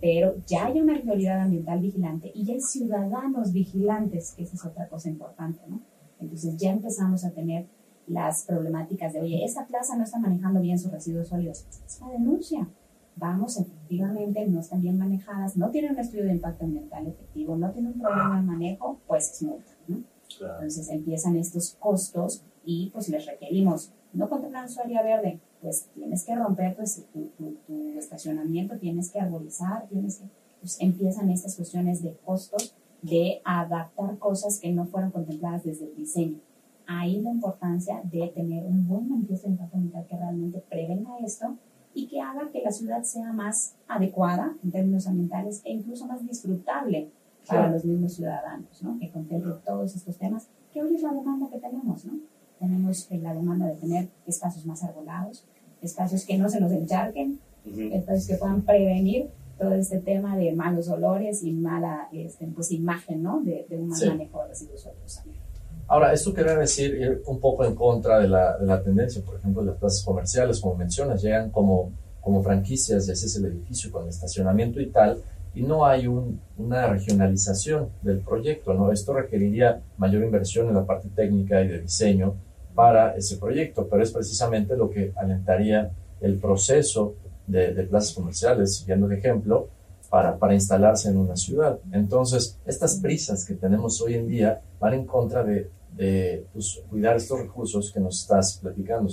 [0.02, 4.66] Pero ya hay una autoridad ambiental vigilante y ya hay ciudadanos vigilantes, que esa es
[4.66, 5.80] otra cosa importante, ¿no?
[6.20, 7.68] Entonces ya empezamos a tener
[8.08, 11.66] las problemáticas de, oye, esa plaza no está manejando bien sus residuos sólidos.
[11.86, 12.68] Es una denuncia.
[13.16, 17.72] Vamos, efectivamente, no están bien manejadas, no tienen un estudio de impacto ambiental efectivo, no
[17.72, 19.72] tienen un problema de manejo, pues es multa.
[19.88, 20.04] ¿no?
[20.42, 26.24] Entonces empiezan estos costos y pues les requerimos, no contemplar su área verde, pues tienes
[26.24, 30.26] que romper pues, tu, tu, estacionamiento, tienes que arborizar, tienes que,
[30.60, 35.96] pues empiezan estas cuestiones de costos de adaptar cosas que no fueron contempladas desde el
[35.96, 36.40] diseño.
[36.88, 41.56] Ahí la importancia de tener un buen manifiesto de impacto ambiental que realmente prevenga esto
[41.94, 46.26] y que haga que la ciudad sea más adecuada en términos ambientales e incluso más
[46.26, 47.10] disfrutable
[47.48, 48.98] para los mismos ciudadanos, ¿no?
[49.00, 52.06] que contemple todos estos temas, que hoy es la demanda que tenemos.
[52.06, 52.14] ¿no?
[52.60, 55.46] Tenemos la demanda de tener espacios más arbolados,
[55.82, 60.90] espacios que no se nos encharquen, espacios que puedan prevenir todo este tema de malos
[60.90, 63.42] olores y mala este, pues, imagen ¿no?
[63.42, 64.88] de, un mal manejo de residuos.
[65.88, 69.36] Ahora, esto quería decir ir un poco en contra de la, de la tendencia, por
[69.36, 73.92] ejemplo, las plazas comerciales, como mencionas, llegan como, como franquicias, ya ese es el edificio
[73.92, 75.22] con estacionamiento y tal,
[75.54, 78.92] y no hay una regionalización del proyecto, ¿no?
[78.92, 82.36] Esto requeriría mayor inversión en la parte técnica y de diseño
[82.74, 88.78] para ese proyecto, pero es precisamente lo que alentaría el proceso de, de plazas comerciales,
[88.78, 89.68] siguiendo el ejemplo,
[90.10, 91.80] para, para, instalarse en una ciudad.
[91.92, 97.16] Entonces, estas prisas que tenemos hoy en día van en contra de, de pues, cuidar
[97.16, 99.10] estos recursos que nos estás platicando.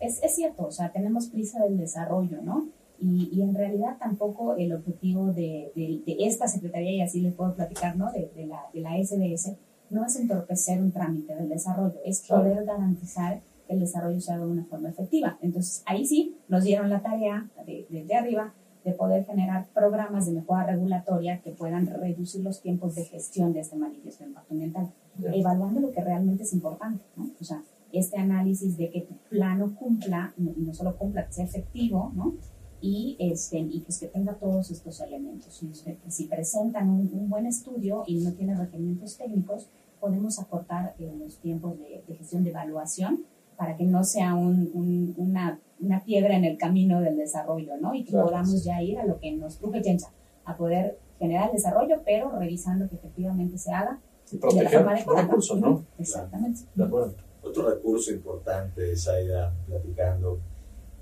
[0.00, 2.68] Es, es, cierto, o sea, tenemos prisa del desarrollo, ¿no?
[3.04, 7.34] Y, y en realidad tampoco el objetivo de, de, de, esta Secretaría, y así les
[7.34, 8.10] puedo platicar, ¿no?
[8.10, 9.56] De, la, de la SBS,
[9.90, 14.46] no es entorpecer un trámite del desarrollo, es poder garantizar que el desarrollo se haga
[14.46, 15.38] de una forma efectiva.
[15.42, 17.50] Entonces, ahí sí nos dieron la tarea
[17.90, 23.04] desde arriba de poder generar programas de mejora regulatoria que puedan reducir los tiempos de
[23.04, 24.92] gestión de este manifiesto de impacto ambiental,
[25.32, 27.30] evaluando lo que realmente es importante, ¿no?
[27.40, 27.62] O sea,
[27.92, 32.34] este análisis de que tu plano cumpla, y no, solo cumpla, que sea efectivo, ¿no?
[32.80, 35.62] Y, este, y pues que tenga todos estos elementos.
[35.62, 35.72] Y
[36.10, 39.68] si presentan un, buen estudio y no tiene requerimientos técnicos,
[40.00, 43.24] podemos acortar eh, los tiempos de, de, gestión de evaluación
[43.56, 47.94] para que no sea un, una una piedra en el camino del desarrollo, ¿no?
[47.94, 50.08] Y que podamos ya ir a lo que nos truje Chencha,
[50.44, 55.60] a poder generar el desarrollo, pero revisando que efectivamente se haga y proteger los recursos,
[55.60, 55.84] ¿no?
[55.98, 56.60] Exactamente.
[56.74, 57.14] De acuerdo.
[57.42, 60.38] Otro recurso importante, Saida, platicando,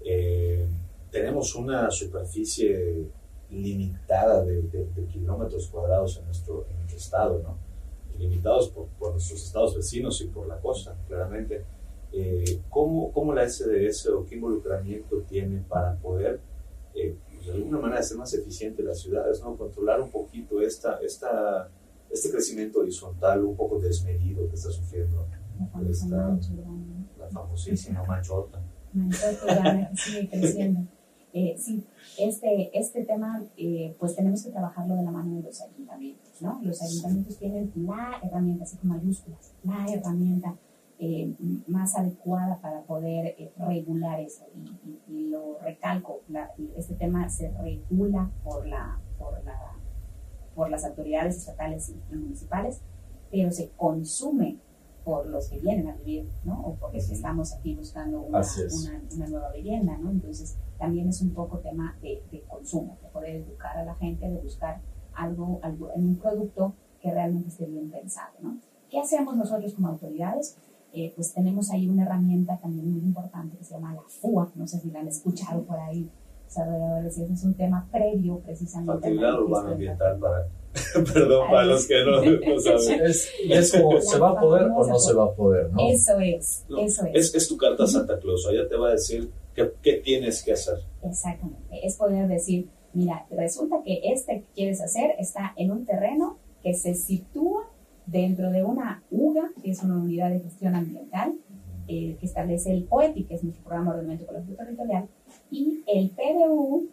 [0.04, 0.66] eh,
[1.12, 3.06] tenemos una superficie
[3.50, 7.58] limitada de, kilómetros cuadrados en nuestro, en nuestro estado, ¿no?
[8.18, 11.64] Limitados por, por nuestros estados vecinos y por la costa, claramente
[12.12, 16.40] eh, ¿cómo, ¿cómo, la SDS o qué involucramiento tiene para poder,
[16.94, 19.56] eh, pues, de alguna manera, hacer más eficiente las ciudades, ¿no?
[19.56, 21.70] controlar un poquito esta, esta,
[22.10, 25.26] este crecimiento horizontal un poco desmedido que está sufriendo
[27.18, 28.62] la famosísima Manchota.
[28.92, 30.91] Manchota sigue creciendo.
[31.34, 31.82] Eh, sí,
[32.18, 36.60] este, este tema, eh, pues tenemos que trabajarlo de la mano de los ayuntamientos, ¿no?
[36.62, 40.54] Los ayuntamientos tienen la herramienta, así con mayúsculas, la herramienta
[40.98, 41.34] eh,
[41.66, 44.44] más adecuada para poder regular eso.
[45.08, 46.20] Y, lo recalco,
[46.76, 49.58] este tema se regula por, la, por, la,
[50.54, 52.82] por las autoridades estatales y municipales,
[53.30, 54.58] pero se consume
[55.04, 56.60] por los que vienen a vivir, ¿no?
[56.60, 58.42] O porque estamos aquí buscando una,
[59.14, 60.10] una, nueva vivienda, ¿no?
[60.10, 64.38] Entonces, también es un poco tema de, consumo, de poder educar a la gente, de
[64.38, 64.80] buscar
[65.14, 68.58] algo, algo en un producto que realmente esté bien pensado, ¿no?
[68.90, 70.56] ¿Qué hacemos nosotros como autoridades?
[70.92, 74.66] Eh, pues tenemos ahí una herramienta también muy importante que se llama la FUA, no
[74.66, 76.10] sé si la han escuchado por ahí,
[76.44, 78.92] desarrolladores, es un tema previo precisamente.
[78.92, 80.46] Factibilidad urbano ambiental para
[81.12, 83.00] Perdón, para los que no, saben.
[83.50, 85.70] Es, como, ¿se va a poder o no se va a poder?
[85.70, 85.88] ¿no?
[85.90, 87.34] Eso es, eso es.
[87.34, 87.48] es.
[87.48, 90.78] tu carta Santa Claus, ella te va a decir qué, qué tienes que hacer.
[91.02, 96.38] Exactamente, es poder decir, mira, resulta que este que quieres hacer está en un terreno
[96.62, 97.68] que se sitúa
[98.06, 101.34] dentro de una UGA, que es una unidad de gestión ambiental,
[101.88, 105.08] eh, que establece el POETI, que es nuestro programa de ordenamiento ecológico territorial,
[105.50, 106.88] y el PDU,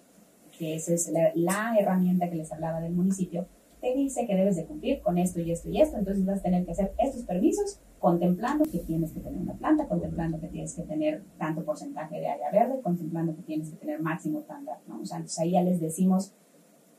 [0.58, 3.48] que es la, la herramienta que les hablaba del municipio,
[3.82, 6.44] te dice que debes de cumplir con esto y esto y esto, entonces vas a
[6.44, 10.74] tener que hacer estos permisos contemplando que tienes que tener una planta, contemplando que tienes
[10.74, 15.02] que tener tanto porcentaje de área verde, contemplando que tienes que tener máximo estándar, ¿no?
[15.02, 16.34] O sea, entonces ahí ya les decimos,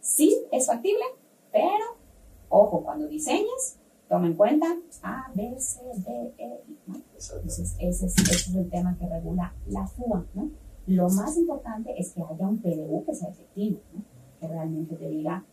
[0.01, 1.05] sí, es factible,
[1.53, 1.85] pero,
[2.49, 4.66] ojo, cuando diseñes, toma en cuenta
[5.03, 6.97] A, B, C, D, E, ¿no?
[6.97, 10.51] Entonces, ese es, ese es el tema que regula la FUA, ¿no?
[10.87, 14.03] Lo más importante es que haya un PDU que sea efectivo, ¿no?
[14.40, 15.45] Que realmente te diga,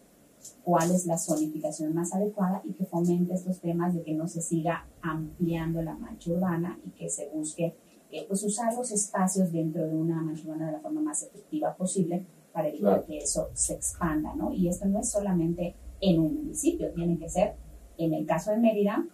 [0.63, 4.41] cuál es la zonificación más adecuada y que fomente estos temas de que no se
[4.41, 7.75] siga ampliando la mancha urbana y que se busque
[8.11, 11.75] eh, pues usar los espacios dentro de una mancha urbana de la forma más efectiva
[11.75, 14.51] posible para evitar que eso se expanda, ¿no?
[14.53, 17.55] Y esto no es solamente en un municipio, tiene que ser,
[17.97, 19.05] en el caso de Mérida,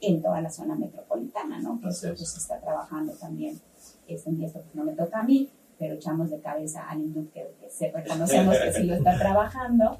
[0.00, 1.80] en toda la zona metropolitana, ¿no?
[1.80, 3.58] Que eso pues, se está trabajando también,
[4.06, 5.48] este, esto pues no me toca a mí,
[5.78, 7.46] pero echamos de cabeza al INDUC que,
[7.78, 9.96] que reconocemos que sí lo está trabajando,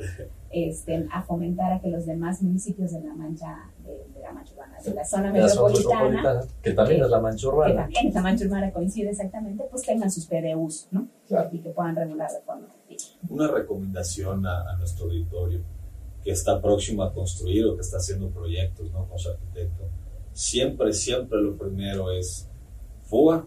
[0.51, 4.79] este, a fomentar a que los demás municipios de la Mancha, de, la Mancha Urbana,
[4.83, 8.45] de la zona, metropolitana, que también es la Mancha Urbana, que también es la Mancha
[8.45, 11.09] Urbana coincide exactamente, pues tengan sus PDUs, ¿no?
[11.53, 13.19] Y que puedan regular de forma efectiva.
[13.29, 15.61] Una recomendación a, nuestro auditorio
[16.23, 19.07] que está próximo a construir o que está haciendo proyectos, ¿no?
[19.07, 19.85] Con su arquitecto.
[20.33, 22.49] Siempre, siempre lo primero es
[23.05, 23.45] fuga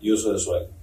[0.00, 0.73] y uso de suelo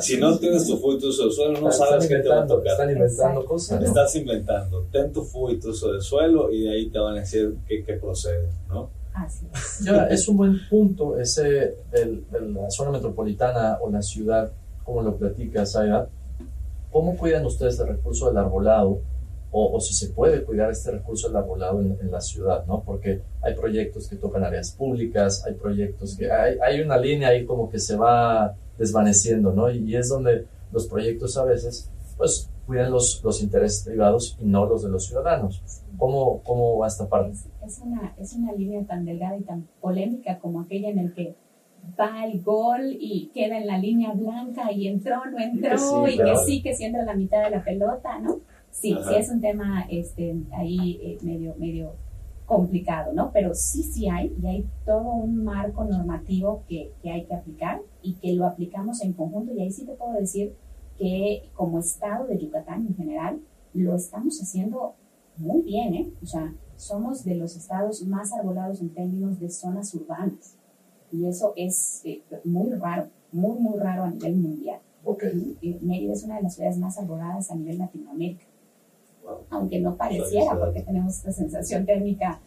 [0.00, 2.42] si no tienes tu fuego y tu uso de suelo, no sabes qué te va
[2.42, 2.72] a tocar.
[2.72, 3.82] Están inventando cosas.
[3.82, 4.86] Estás inventando.
[4.90, 7.56] Ten tu fuego y tu uso de suelo y de ahí te van a decir
[7.66, 8.90] qué, qué procede, ¿no?
[9.14, 9.86] Así es.
[10.10, 14.50] es un buen punto ese de, la zona metropolitana o la ciudad,
[14.84, 16.06] como lo platica Zaya.
[16.90, 19.00] ¿Cómo cuidan ustedes el recurso del arbolado?
[19.50, 22.82] O, o, si se puede cuidar este recurso del arbolado en, en, la ciudad, ¿no?
[22.82, 27.44] Porque hay proyectos que tocan áreas públicas, hay proyectos que hay, hay una línea ahí
[27.44, 29.70] como que se va desvaneciendo, ¿no?
[29.70, 34.66] Y, es donde los proyectos a veces, pues, cuidan los, los intereses privados y no
[34.66, 35.62] los de los ciudadanos.
[35.98, 37.32] ¿Cómo, cómo va esta parte?
[37.64, 41.36] Es, una, es una línea tan delgada y tan polémica como aquella en el que
[41.98, 46.36] va el gol y queda en la línea blanca y entró, no entró, y que
[46.46, 48.40] sí, que sí entra la mitad de la pelota, ¿no?
[48.70, 51.94] Sí, sí es un tema este, ahí eh, medio, medio
[52.52, 53.30] complicado, ¿no?
[53.32, 57.80] Pero sí, sí hay, y hay todo un marco normativo que, que, hay que aplicar
[58.02, 59.54] y que lo aplicamos en conjunto.
[59.54, 60.54] Y ahí sí te puedo decir
[60.98, 63.40] que como Estado de Yucatán en general,
[63.72, 64.94] lo estamos haciendo
[65.38, 66.12] muy bien, ¿eh?
[66.22, 70.56] O sea, somos de los estados más arbolados en términos de zonas urbanas.
[71.10, 74.80] Y eso es eh, muy raro, muy, muy raro a nivel mundial.
[75.04, 75.56] Okay.
[75.80, 78.44] Mérida es una de las ciudades más arboladas a nivel Latinoamérica
[79.52, 82.40] aunque no pareciera, porque tenemos esta sensación térmica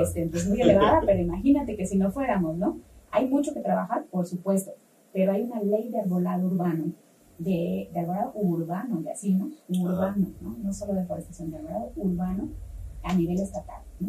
[0.00, 2.78] este, pues, muy elevada, pero imagínate que si no fuéramos, ¿no?
[3.10, 4.72] Hay mucho que trabajar, por supuesto,
[5.12, 6.92] pero hay una ley de arbolado urbano,
[7.38, 9.50] de, de arbolado urbano, de así, ¿no?
[9.68, 10.56] Urbano, ¿no?
[10.62, 12.48] No solo de forestación, de arbolado urbano
[13.02, 14.08] a nivel estatal, ¿no?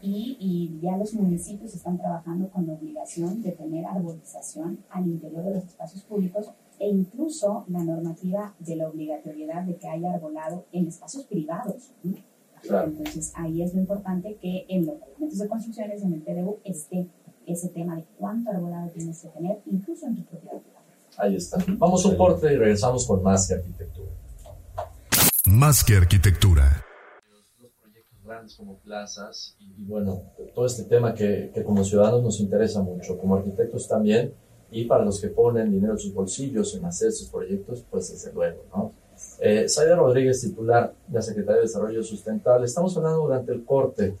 [0.00, 5.44] Y, y, ya los municipios están trabajando con la obligación de tener arbolización al interior
[5.44, 10.64] de los espacios públicos e incluso la normativa de la obligatoriedad de que haya arbolado
[10.72, 11.90] en espacios privados.
[12.62, 17.08] Entonces, ahí es lo importante que en los documentos de construcciones, en el PDU, esté
[17.46, 20.84] ese tema de cuánto arbolado tienes que tener, incluso en tu propiedad privada.
[21.16, 21.58] Ahí está.
[21.78, 24.10] Vamos a un corte y regresamos con más que arquitectura.
[25.46, 26.84] Más que arquitectura.
[28.28, 30.22] Grandes como plazas y, bueno,
[30.54, 34.34] todo este tema que, que como ciudadanos nos interesa mucho, como arquitectos también
[34.70, 38.32] y para los que ponen dinero en sus bolsillos en hacer sus proyectos, pues desde
[38.32, 38.92] luego, ¿no?
[39.40, 39.66] Eh,
[39.96, 42.66] Rodríguez, titular de la Secretaría de Desarrollo Sustentable.
[42.66, 44.14] Estamos hablando durante el corte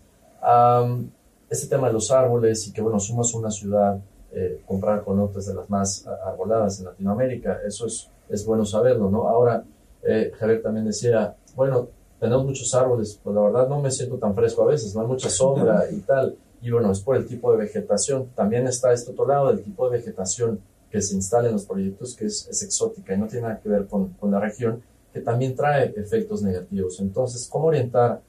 [1.50, 3.98] este tema de los árboles y que, bueno, somos una ciudad
[4.32, 7.60] eh, comprar con otras de las más arboladas en Latinoamérica.
[7.66, 9.28] Eso es, es bueno saberlo, ¿no?
[9.28, 9.64] Ahora,
[10.02, 11.88] eh, Javier también decía, bueno,
[12.18, 15.06] tenemos muchos árboles, pues la verdad no me siento tan fresco a veces, no hay
[15.06, 16.36] mucha sombra y tal.
[16.60, 18.28] Y bueno, es por el tipo de vegetación.
[18.34, 20.60] También está este otro lado del tipo de vegetación
[20.90, 23.68] que se instala en los proyectos, que es, es exótica y no tiene nada que
[23.68, 26.98] ver con, con, la región, que también trae efectos negativos.
[27.00, 28.22] Entonces, ¿cómo orientar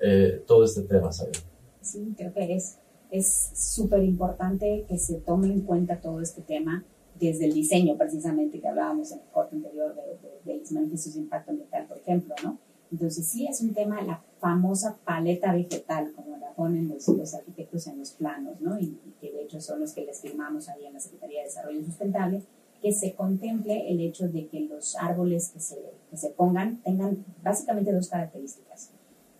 [0.00, 1.36] eh, todo este tema, Saber?
[1.82, 2.78] Sí, creo que es
[3.14, 6.84] es súper importante que se tome en cuenta todo este tema
[7.14, 11.20] desde el diseño, precisamente, que hablábamos en el corte anterior de, de, los manifestos de
[11.20, 12.58] impacto ambiental, por ejemplo, ¿no?
[12.94, 17.98] Entonces, sí es un tema, la famosa paleta vegetal, como la ponen los, arquitectos en
[17.98, 18.78] los planos, ¿no?
[18.78, 21.84] Y, que de hecho son los que les firmamos ahí en la Secretaría de Desarrollo
[21.84, 22.42] Sustentable,
[22.80, 25.76] que se contemple el hecho de que los árboles que se,
[26.08, 28.90] que se pongan tengan básicamente dos características.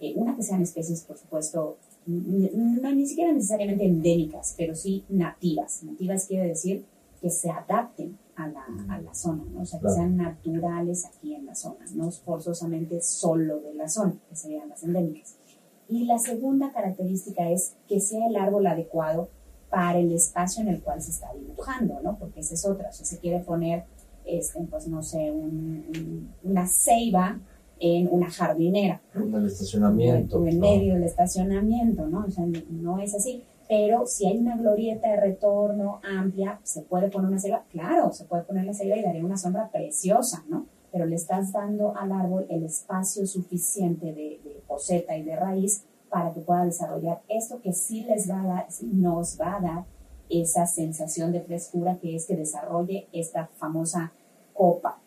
[0.00, 1.76] Eh, una, que sean especies, por supuesto,
[2.06, 5.84] no, ni siquiera necesariamente endémicas, pero sí nativas.
[5.84, 6.84] Nativas quiere decir
[7.20, 9.62] que se adapten a la, a la zona, ¿no?
[9.62, 14.14] o sea, que sean naturales aquí en la zona, no forzosamente solo de la zona,
[14.28, 15.36] que serían las endémicas.
[15.88, 19.28] Y la segunda característica es que sea el árbol adecuado
[19.70, 22.16] para el espacio en el cual se está dibujando, ¿no?
[22.18, 23.84] Porque esa es otra, o sea, se quiere poner,
[24.24, 25.32] este, pues no sé,
[26.42, 27.40] una ceiba
[27.80, 29.02] en una jardinera.
[29.14, 30.46] En el estacionamiento.
[30.46, 32.24] En medio del estacionamiento, ¿no?
[32.26, 33.44] O sea, no es así.
[33.68, 37.64] Pero si hay una glorieta de retorno amplia, ¿se puede poner una selva?
[37.70, 40.66] Claro, se puede poner la selva y daría una sombra preciosa, ¿no?
[40.92, 46.32] Pero le estás dando al árbol el espacio suficiente de, de y de raíz para
[46.32, 49.84] que pueda desarrollar esto que sí les va a dar, nos va a dar
[50.28, 54.12] esa sensación de frescura que es que desarrolle esta famosa
[54.52, 55.00] copa,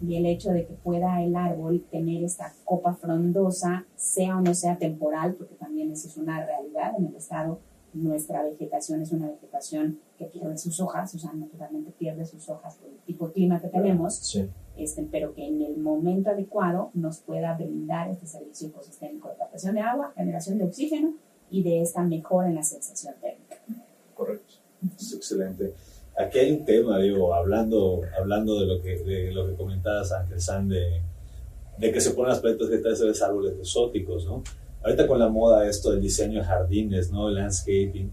[0.00, 4.54] y el hecho de que pueda el árbol tener esta copa frondosa, sea o no
[4.54, 7.60] sea temporal, porque también eso es una realidad en el estado,
[7.92, 12.76] nuestra vegetación es una vegetación que pierde sus hojas, o sea, naturalmente pierde sus hojas
[12.76, 14.36] por el tipo de clima que tenemos,
[14.76, 19.74] este, pero que en el momento adecuado nos pueda brindar este servicio ecosistémico de captación
[19.74, 21.14] de agua, generación de oxígeno
[21.50, 23.56] y de esta mejora en la sensación térmica.
[24.14, 24.54] Correcto,
[24.96, 25.74] es excelente.
[26.18, 30.40] Aquí hay un tema, digo, hablando, hablando de lo que, de lo que comentabas, Ángel
[30.40, 31.02] San, de,
[31.76, 34.42] de, que se ponen las plantas vegetales a árboles exóticos, ¿no?
[34.82, 37.28] Ahorita con la moda esto del diseño de jardines, ¿no?
[37.28, 38.10] Landscaping,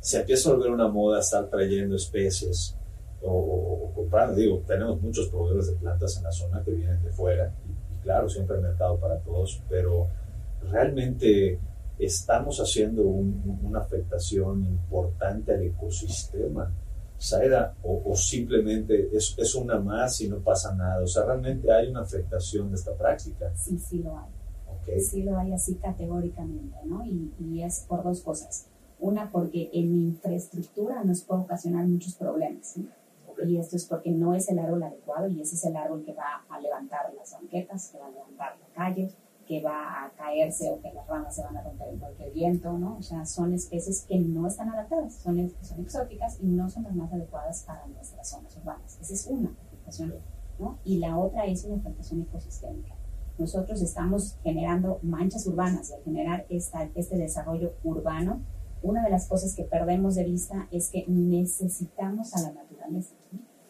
[0.00, 2.74] se empieza a volver una moda estar trayendo especies
[3.20, 7.52] o, comprar, digo, tenemos muchos proveedores de plantas en la zona que vienen de fuera
[7.68, 10.08] y, claro, siempre hay mercado para todos, pero
[10.70, 11.58] realmente
[11.98, 16.72] estamos haciendo una afectación importante al ecosistema
[17.82, 21.02] O, simplemente es, es, una más y no pasa nada.
[21.02, 23.52] O sea, realmente hay una afectación de esta práctica.
[23.54, 24.30] Sí, sí lo hay.
[24.80, 25.00] Okay.
[25.00, 27.04] Sí lo hay así categóricamente, ¿no?
[27.04, 28.66] Y, y, es por dos cosas.
[28.98, 32.74] Una, porque en infraestructura nos puede ocasionar muchos problemas.
[33.46, 36.12] Y esto es porque no es el árbol adecuado y ese es el árbol que
[36.12, 39.10] va a levantar las banquetas, que va a levantar la calle,
[39.52, 42.72] que va a caerse o que las ramas se van a romper en cualquier viento,
[42.72, 42.96] ¿no?
[42.96, 46.94] O sea, son especies que no están adaptadas, son, son exóticas y no son las
[46.94, 48.98] más adecuadas para nuestras zonas urbanas.
[49.02, 50.14] Esa es una afectación,
[50.58, 50.78] ¿no?
[50.86, 52.94] Y la otra es una afectación ecosistémica.
[53.36, 58.40] Nosotros estamos generando manchas urbanas y al generar esta, este desarrollo urbano,
[58.80, 63.14] una de las cosas que perdemos de vista es que necesitamos a la naturaleza,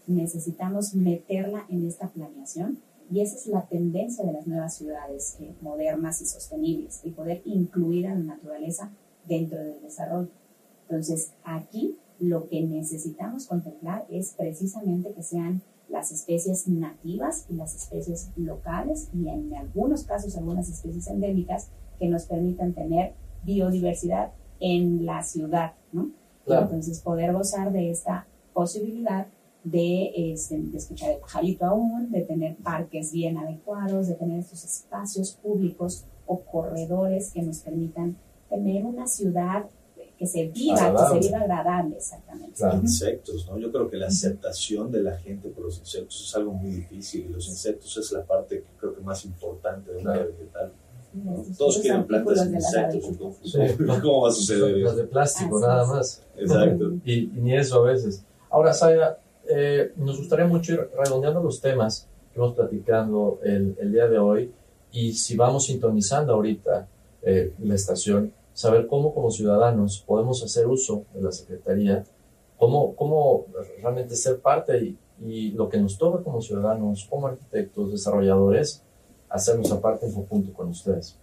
[0.06, 2.78] necesitamos meterla en esta planeación
[3.12, 7.42] y esa es la tendencia de las nuevas ciudades eh, modernas y sostenibles, el poder
[7.44, 8.90] incluir a la naturaleza
[9.28, 10.30] dentro del desarrollo.
[10.88, 15.60] Entonces, aquí lo que necesitamos contemplar es precisamente que sean
[15.90, 22.08] las especies nativas y las especies locales y en algunos casos algunas especies endémicas que
[22.08, 23.12] nos permitan tener
[23.44, 26.10] biodiversidad en la ciudad, ¿no?
[26.46, 29.26] Entonces poder gozar de esta posibilidad
[29.64, 35.32] este, de, escuchar el pajarito aún, de tener parques bien adecuados, de tener estos espacios
[35.42, 38.16] públicos o corredores que nos permitan
[38.48, 39.66] tener una ciudad
[40.18, 42.62] que se viva, que se viva agradable, exactamente.
[42.80, 43.58] insectos, ¿no?
[43.58, 47.26] Yo creo que la aceptación de la gente por los insectos es algo muy difícil
[47.28, 50.72] y los insectos es la parte que creo que más importante de una vegetal.
[51.58, 53.16] Todos quieren plantas sin insectos,
[54.00, 54.76] ¿cómo va a suceder?
[54.78, 56.22] Las de plástico, nada más.
[56.36, 56.92] Exacto.
[57.04, 58.24] Y, y, ni eso a veces.
[58.48, 59.18] Ahora, Saya,
[59.54, 64.18] eh, nos gustaría mucho ir redondeando los temas que hemos platicando el, el día de
[64.18, 64.52] hoy
[64.90, 66.88] y si vamos sintonizando ahorita
[67.22, 72.04] eh, la estación, saber cómo como ciudadanos podemos hacer uso de la Secretaría
[72.62, 73.46] cómo, cómo
[73.78, 78.84] realmente ser parte y, y lo que nos toca como ciudadanos, como arquitectos, desarrolladores,
[79.28, 81.18] hacernos aparte en conjunto con ustedes.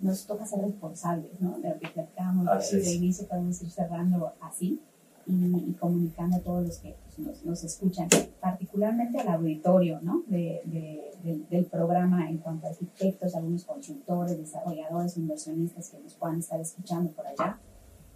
[0.00, 1.58] Nos toca ser responsables, ¿no?
[1.60, 4.80] De lo que platicábamos de, inicio, podemos ir cerrando así
[5.26, 8.08] y, comunicando a todos los que pues, nos, nos, escuchan,
[8.40, 10.22] particularmente al auditorio, ¿no?
[10.28, 16.38] De, de, del programa en cuanto a arquitectos, algunos consultores, desarrolladores, inversionistas que nos puedan
[16.38, 17.58] estar escuchando por allá.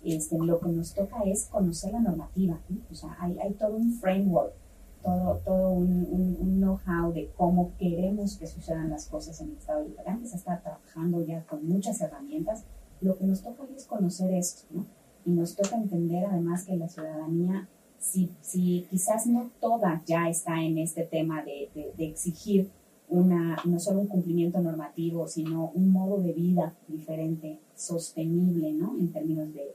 [0.04, 2.78] Este, lo que nos toca es conocer la normativa, ¿no?
[2.90, 4.54] o sea, hay, hay todo un framework
[5.02, 9.82] todo, todo un, un, know-how de cómo queremos que sucedan las cosas en el Estado
[9.82, 12.64] de Yucatán, que se está trabajando ya con muchas herramientas.
[13.00, 14.86] Lo que nos toca es conocer esto, ¿no?
[15.24, 17.68] Y nos toca entender además que la ciudadanía,
[17.98, 22.70] si, si quizás no toda ya está en este tema de, de, exigir
[23.08, 28.96] una, no solo un cumplimiento normativo, sino un modo de vida diferente, sostenible, ¿no?
[28.98, 29.74] En términos de,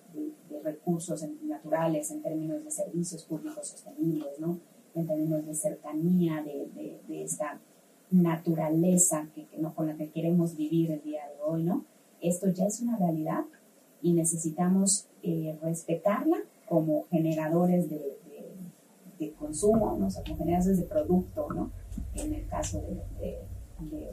[0.49, 4.59] de recursos naturales, en términos de servicios públicos sostenibles, ¿no?
[4.95, 7.59] en términos de cercanía, de, de, esta
[8.11, 11.85] naturaleza que, no, con la que queremos vivir el día de hoy, ¿no?
[12.21, 13.43] Esto ya es una realidad
[14.05, 16.37] y necesitamos eh, respetarla
[16.69, 18.19] como generadores de,
[19.17, 20.05] de, consumo, ¿no?
[20.05, 21.71] o sea, como generadores de producto, ¿no?
[22.13, 22.83] En el caso
[23.19, 23.39] de,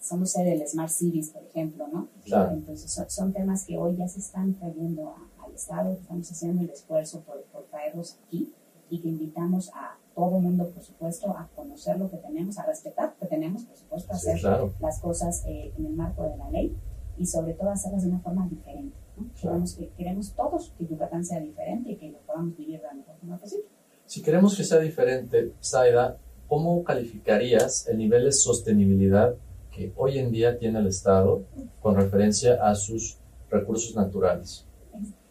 [0.00, 2.08] Somos sede del Smart Cities, por ejemplo, ¿no?
[2.52, 5.12] Entonces son, temas que hoy ya se están trayendo
[5.50, 8.52] al Estado, estamos haciendo el esfuerzo por, por traerlos aquí
[8.88, 12.66] y que invitamos a todo el mundo, por supuesto, a conocer lo que tenemos, a
[12.66, 14.40] respetar lo que tenemos, por supuesto, a hacer
[14.80, 16.76] las cosas eh, en el marco de la ley
[17.16, 18.96] y sobre todo hacerlas de una forma diferente.
[19.40, 22.94] Queremos, que, queremos todos que Yucatán sea diferente y que lo podamos vivir de la
[22.94, 23.66] mejor forma posible.
[24.06, 29.34] Si queremos que sea diferente, Saida, ¿cómo calificarías el nivel de sostenibilidad
[29.70, 31.44] que hoy en día tiene el Estado
[31.80, 33.18] con referencia a sus
[33.50, 34.66] recursos naturales?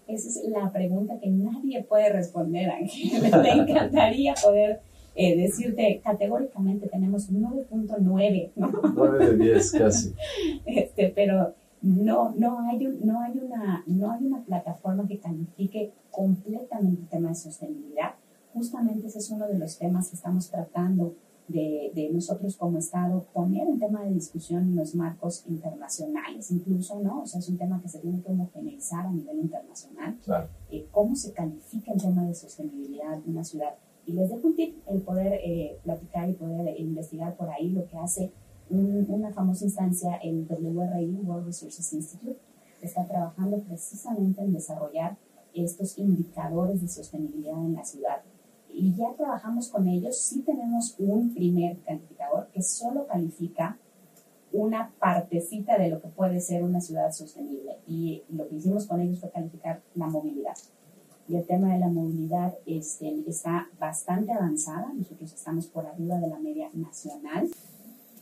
[0.09, 3.31] Esa es la pregunta que nadie puede responder, Ángel.
[3.43, 4.81] Me encantaría poder
[5.15, 8.51] eh, decirte categóricamente tenemos 9.9.
[8.55, 10.13] 9 de 10 casi.
[10.65, 17.01] Este, pero no, no, hay no, hay una, no hay una plataforma que califique completamente
[17.03, 18.15] el tema de sostenibilidad.
[18.53, 21.13] Justamente ese es uno de los temas que estamos tratando
[21.49, 26.99] de, de, nosotros como Estado poner en tema de discusión en los marcos internacionales, incluso,
[26.99, 27.23] ¿no?
[27.23, 30.17] O sea, es un tema que se tiene que homogeneizar a nivel internacional.
[30.23, 30.47] Claro.
[30.71, 33.75] Eh, ¿Cómo se califica el tema de sostenibilidad de una ciudad?
[34.05, 37.85] Y les dejo un tip, el poder eh, platicar y poder investigar por ahí lo
[37.87, 38.31] que hace
[38.69, 42.39] una famosa instancia, el WRI, World Resources Institute,
[42.81, 45.17] está trabajando precisamente en desarrollar
[45.53, 48.21] estos indicadores de sostenibilidad en la ciudad.
[48.73, 53.77] Y ya trabajamos con ellos, sí tenemos un primer calificador que solo califica
[54.51, 57.77] una partecita de lo que puede ser una ciudad sostenible.
[57.87, 60.55] Y lo que hicimos con ellos fue calificar la movilidad.
[61.27, 64.91] Y el tema de la movilidad este, está bastante avanzada.
[64.93, 67.49] Nosotros estamos por arriba de la media nacional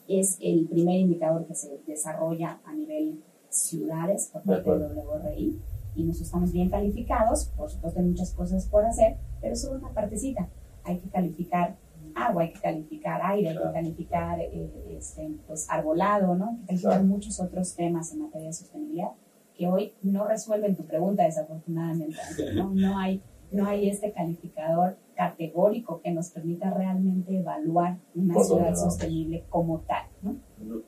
[0.07, 5.59] es el primer indicador que se desarrolla a nivel ciudades por parte del WRI
[5.97, 9.91] y nos estamos bien calificados, por supuesto hay muchas cosas por hacer, pero solo una
[9.93, 10.47] partecita.
[10.83, 11.75] Hay que calificar
[12.15, 16.59] agua, hay que calificar aire, hay que calificar eh, este, pues, arbolado, ¿no?
[16.69, 19.11] Hay que calificar muchos otros temas en materia de sostenibilidad
[19.55, 22.17] que hoy no resuelven tu pregunta desafortunadamente.
[22.53, 22.69] ¿no?
[22.75, 29.45] no hay no hay este calificador categórico que nos permita realmente evaluar una ciudad sostenible
[29.49, 30.05] como tal.
[30.21, 30.35] ¿no?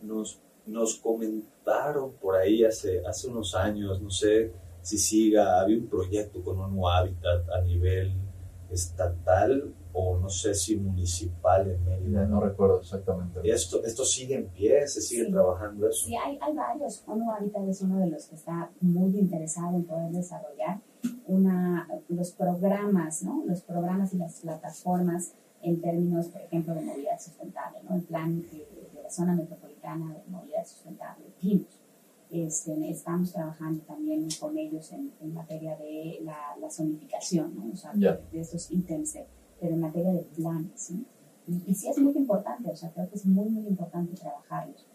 [0.03, 4.51] Nos, nos comentaron por ahí hace, hace unos años, no sé
[4.81, 8.13] si siga, había un proyecto con un hábitat a nivel
[8.71, 12.25] estatal o no sé si municipal en Mérida.
[12.25, 13.39] No, recuerdo exactamente.
[13.43, 14.87] ¿Y esto, esto sigue en pie?
[14.87, 16.05] ¿Se sigue trabajando eso?
[16.05, 17.03] Sí, hay, hay varios.
[17.07, 20.79] ONU Hábitat es uno de los que está muy interesado en poder desarrollar
[21.27, 23.43] una, los programas, ¿no?
[23.45, 27.95] Los programas y las plataformas en términos, por ejemplo, de movilidad sustentable, ¿no?
[27.95, 28.67] El plan de,
[29.03, 31.78] la zona metropolitana de movilidad sustentable, PIMS.
[32.31, 37.71] Este, estamos trabajando también con ellos en, en materia de la, la zonificación, ¿no?
[37.73, 39.17] O sea, de, estos ítems,
[39.59, 41.05] pero en materia de planes, ¿no?
[41.65, 44.85] y, sí es muy importante, o sea, creo que es muy, muy importante trabajarlos.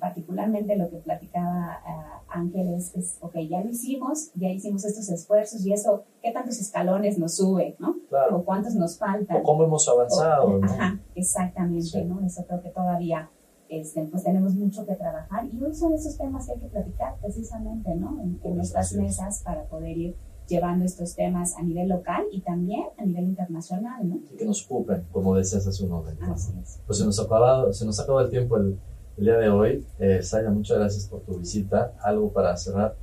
[0.00, 5.08] Particularmente lo que platicaba uh, Ángel es, es, ok, ya lo hicimos, ya hicimos estos
[5.08, 7.94] esfuerzos y eso, ¿qué tantos escalones nos sube, no?
[8.08, 8.38] Claro.
[8.38, 9.36] O cuántos nos faltan.
[9.36, 10.64] O cómo hemos avanzado, O- ¿no?
[10.66, 12.04] Ajá, exactamente, Sí.
[12.04, 12.20] ¿no?
[12.26, 13.30] Eso creo que todavía
[13.68, 17.16] este, pues tenemos mucho que trabajar y hoy son esos temas que hay que platicar
[17.20, 18.20] precisamente, ¿no?
[18.20, 19.00] En, en estas Así es.
[19.02, 20.16] mesas para poder ir
[20.48, 24.16] llevando estos temas a nivel local y también a nivel internacional, ¿no?
[24.32, 26.24] Y que nos ocupen, como decías hace un momento.
[26.24, 26.34] ¿no?
[26.34, 26.80] Así es.
[26.86, 28.78] Pues se nos ha acabado, se nos ha acabado el tiempo el,
[29.18, 29.84] el día de hoy.
[29.98, 31.92] Eh, Saya, muchas gracias por tu visita.
[32.02, 32.96] Algo para cerrar.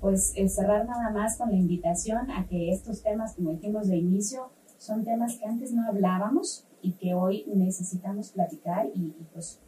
[0.00, 3.96] Pues eh, cerrar nada más con la invitación a que estos temas, como dijimos de
[3.96, 9.60] inicio, son temas que antes no hablábamos y que hoy necesitamos platicar y, y, pues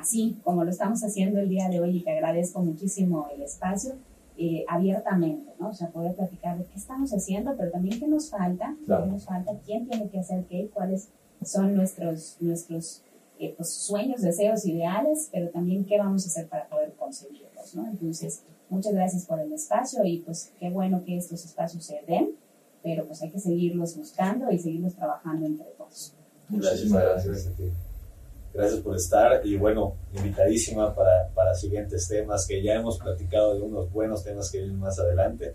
[0.00, 3.94] así como lo estamos haciendo el día de hoy y que agradezco muchísimo el espacio,
[4.38, 5.68] eh, abiertamente, ¿no?
[5.68, 9.04] O sea, poder platicar de qué estamos haciendo, pero también qué nos falta, Claro.
[9.04, 11.08] qué nos falta, quién tiene que hacer qué, cuáles
[11.44, 13.02] son nuestros, nuestros
[13.38, 17.86] eh, pues, sueños, deseos, ideales, pero también qué vamos a hacer para poder conseguirlos, ¿no?
[17.86, 22.30] Entonces, muchas gracias por el espacio y pues qué bueno que estos espacios se den,
[22.82, 26.14] pero pues hay que seguirlos buscando y seguirlos trabajando entre todos.
[26.48, 27.46] Muchísimas gracias.
[27.46, 27.64] a ti.
[28.52, 33.62] Gracias por estar y bueno, invitadísima para, para siguientes temas que ya hemos platicado de
[33.62, 35.54] unos buenos temas que vienen más adelante.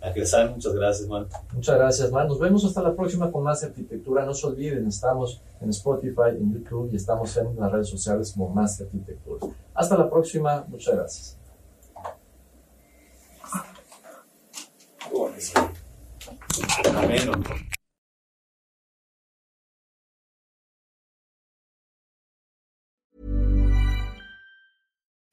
[0.00, 1.28] Ángel San, muchas gracias, man.
[1.52, 2.26] Muchas gracias, man.
[2.26, 4.24] Nos vemos hasta la próxima con más arquitectura.
[4.24, 8.48] No se olviden, estamos en Spotify, en YouTube y estamos en las redes sociales como
[8.48, 9.46] Más Arquitectura.
[9.74, 10.64] Hasta la próxima.
[10.68, 11.38] Muchas gracias.
[16.96, 17.32] Ameno.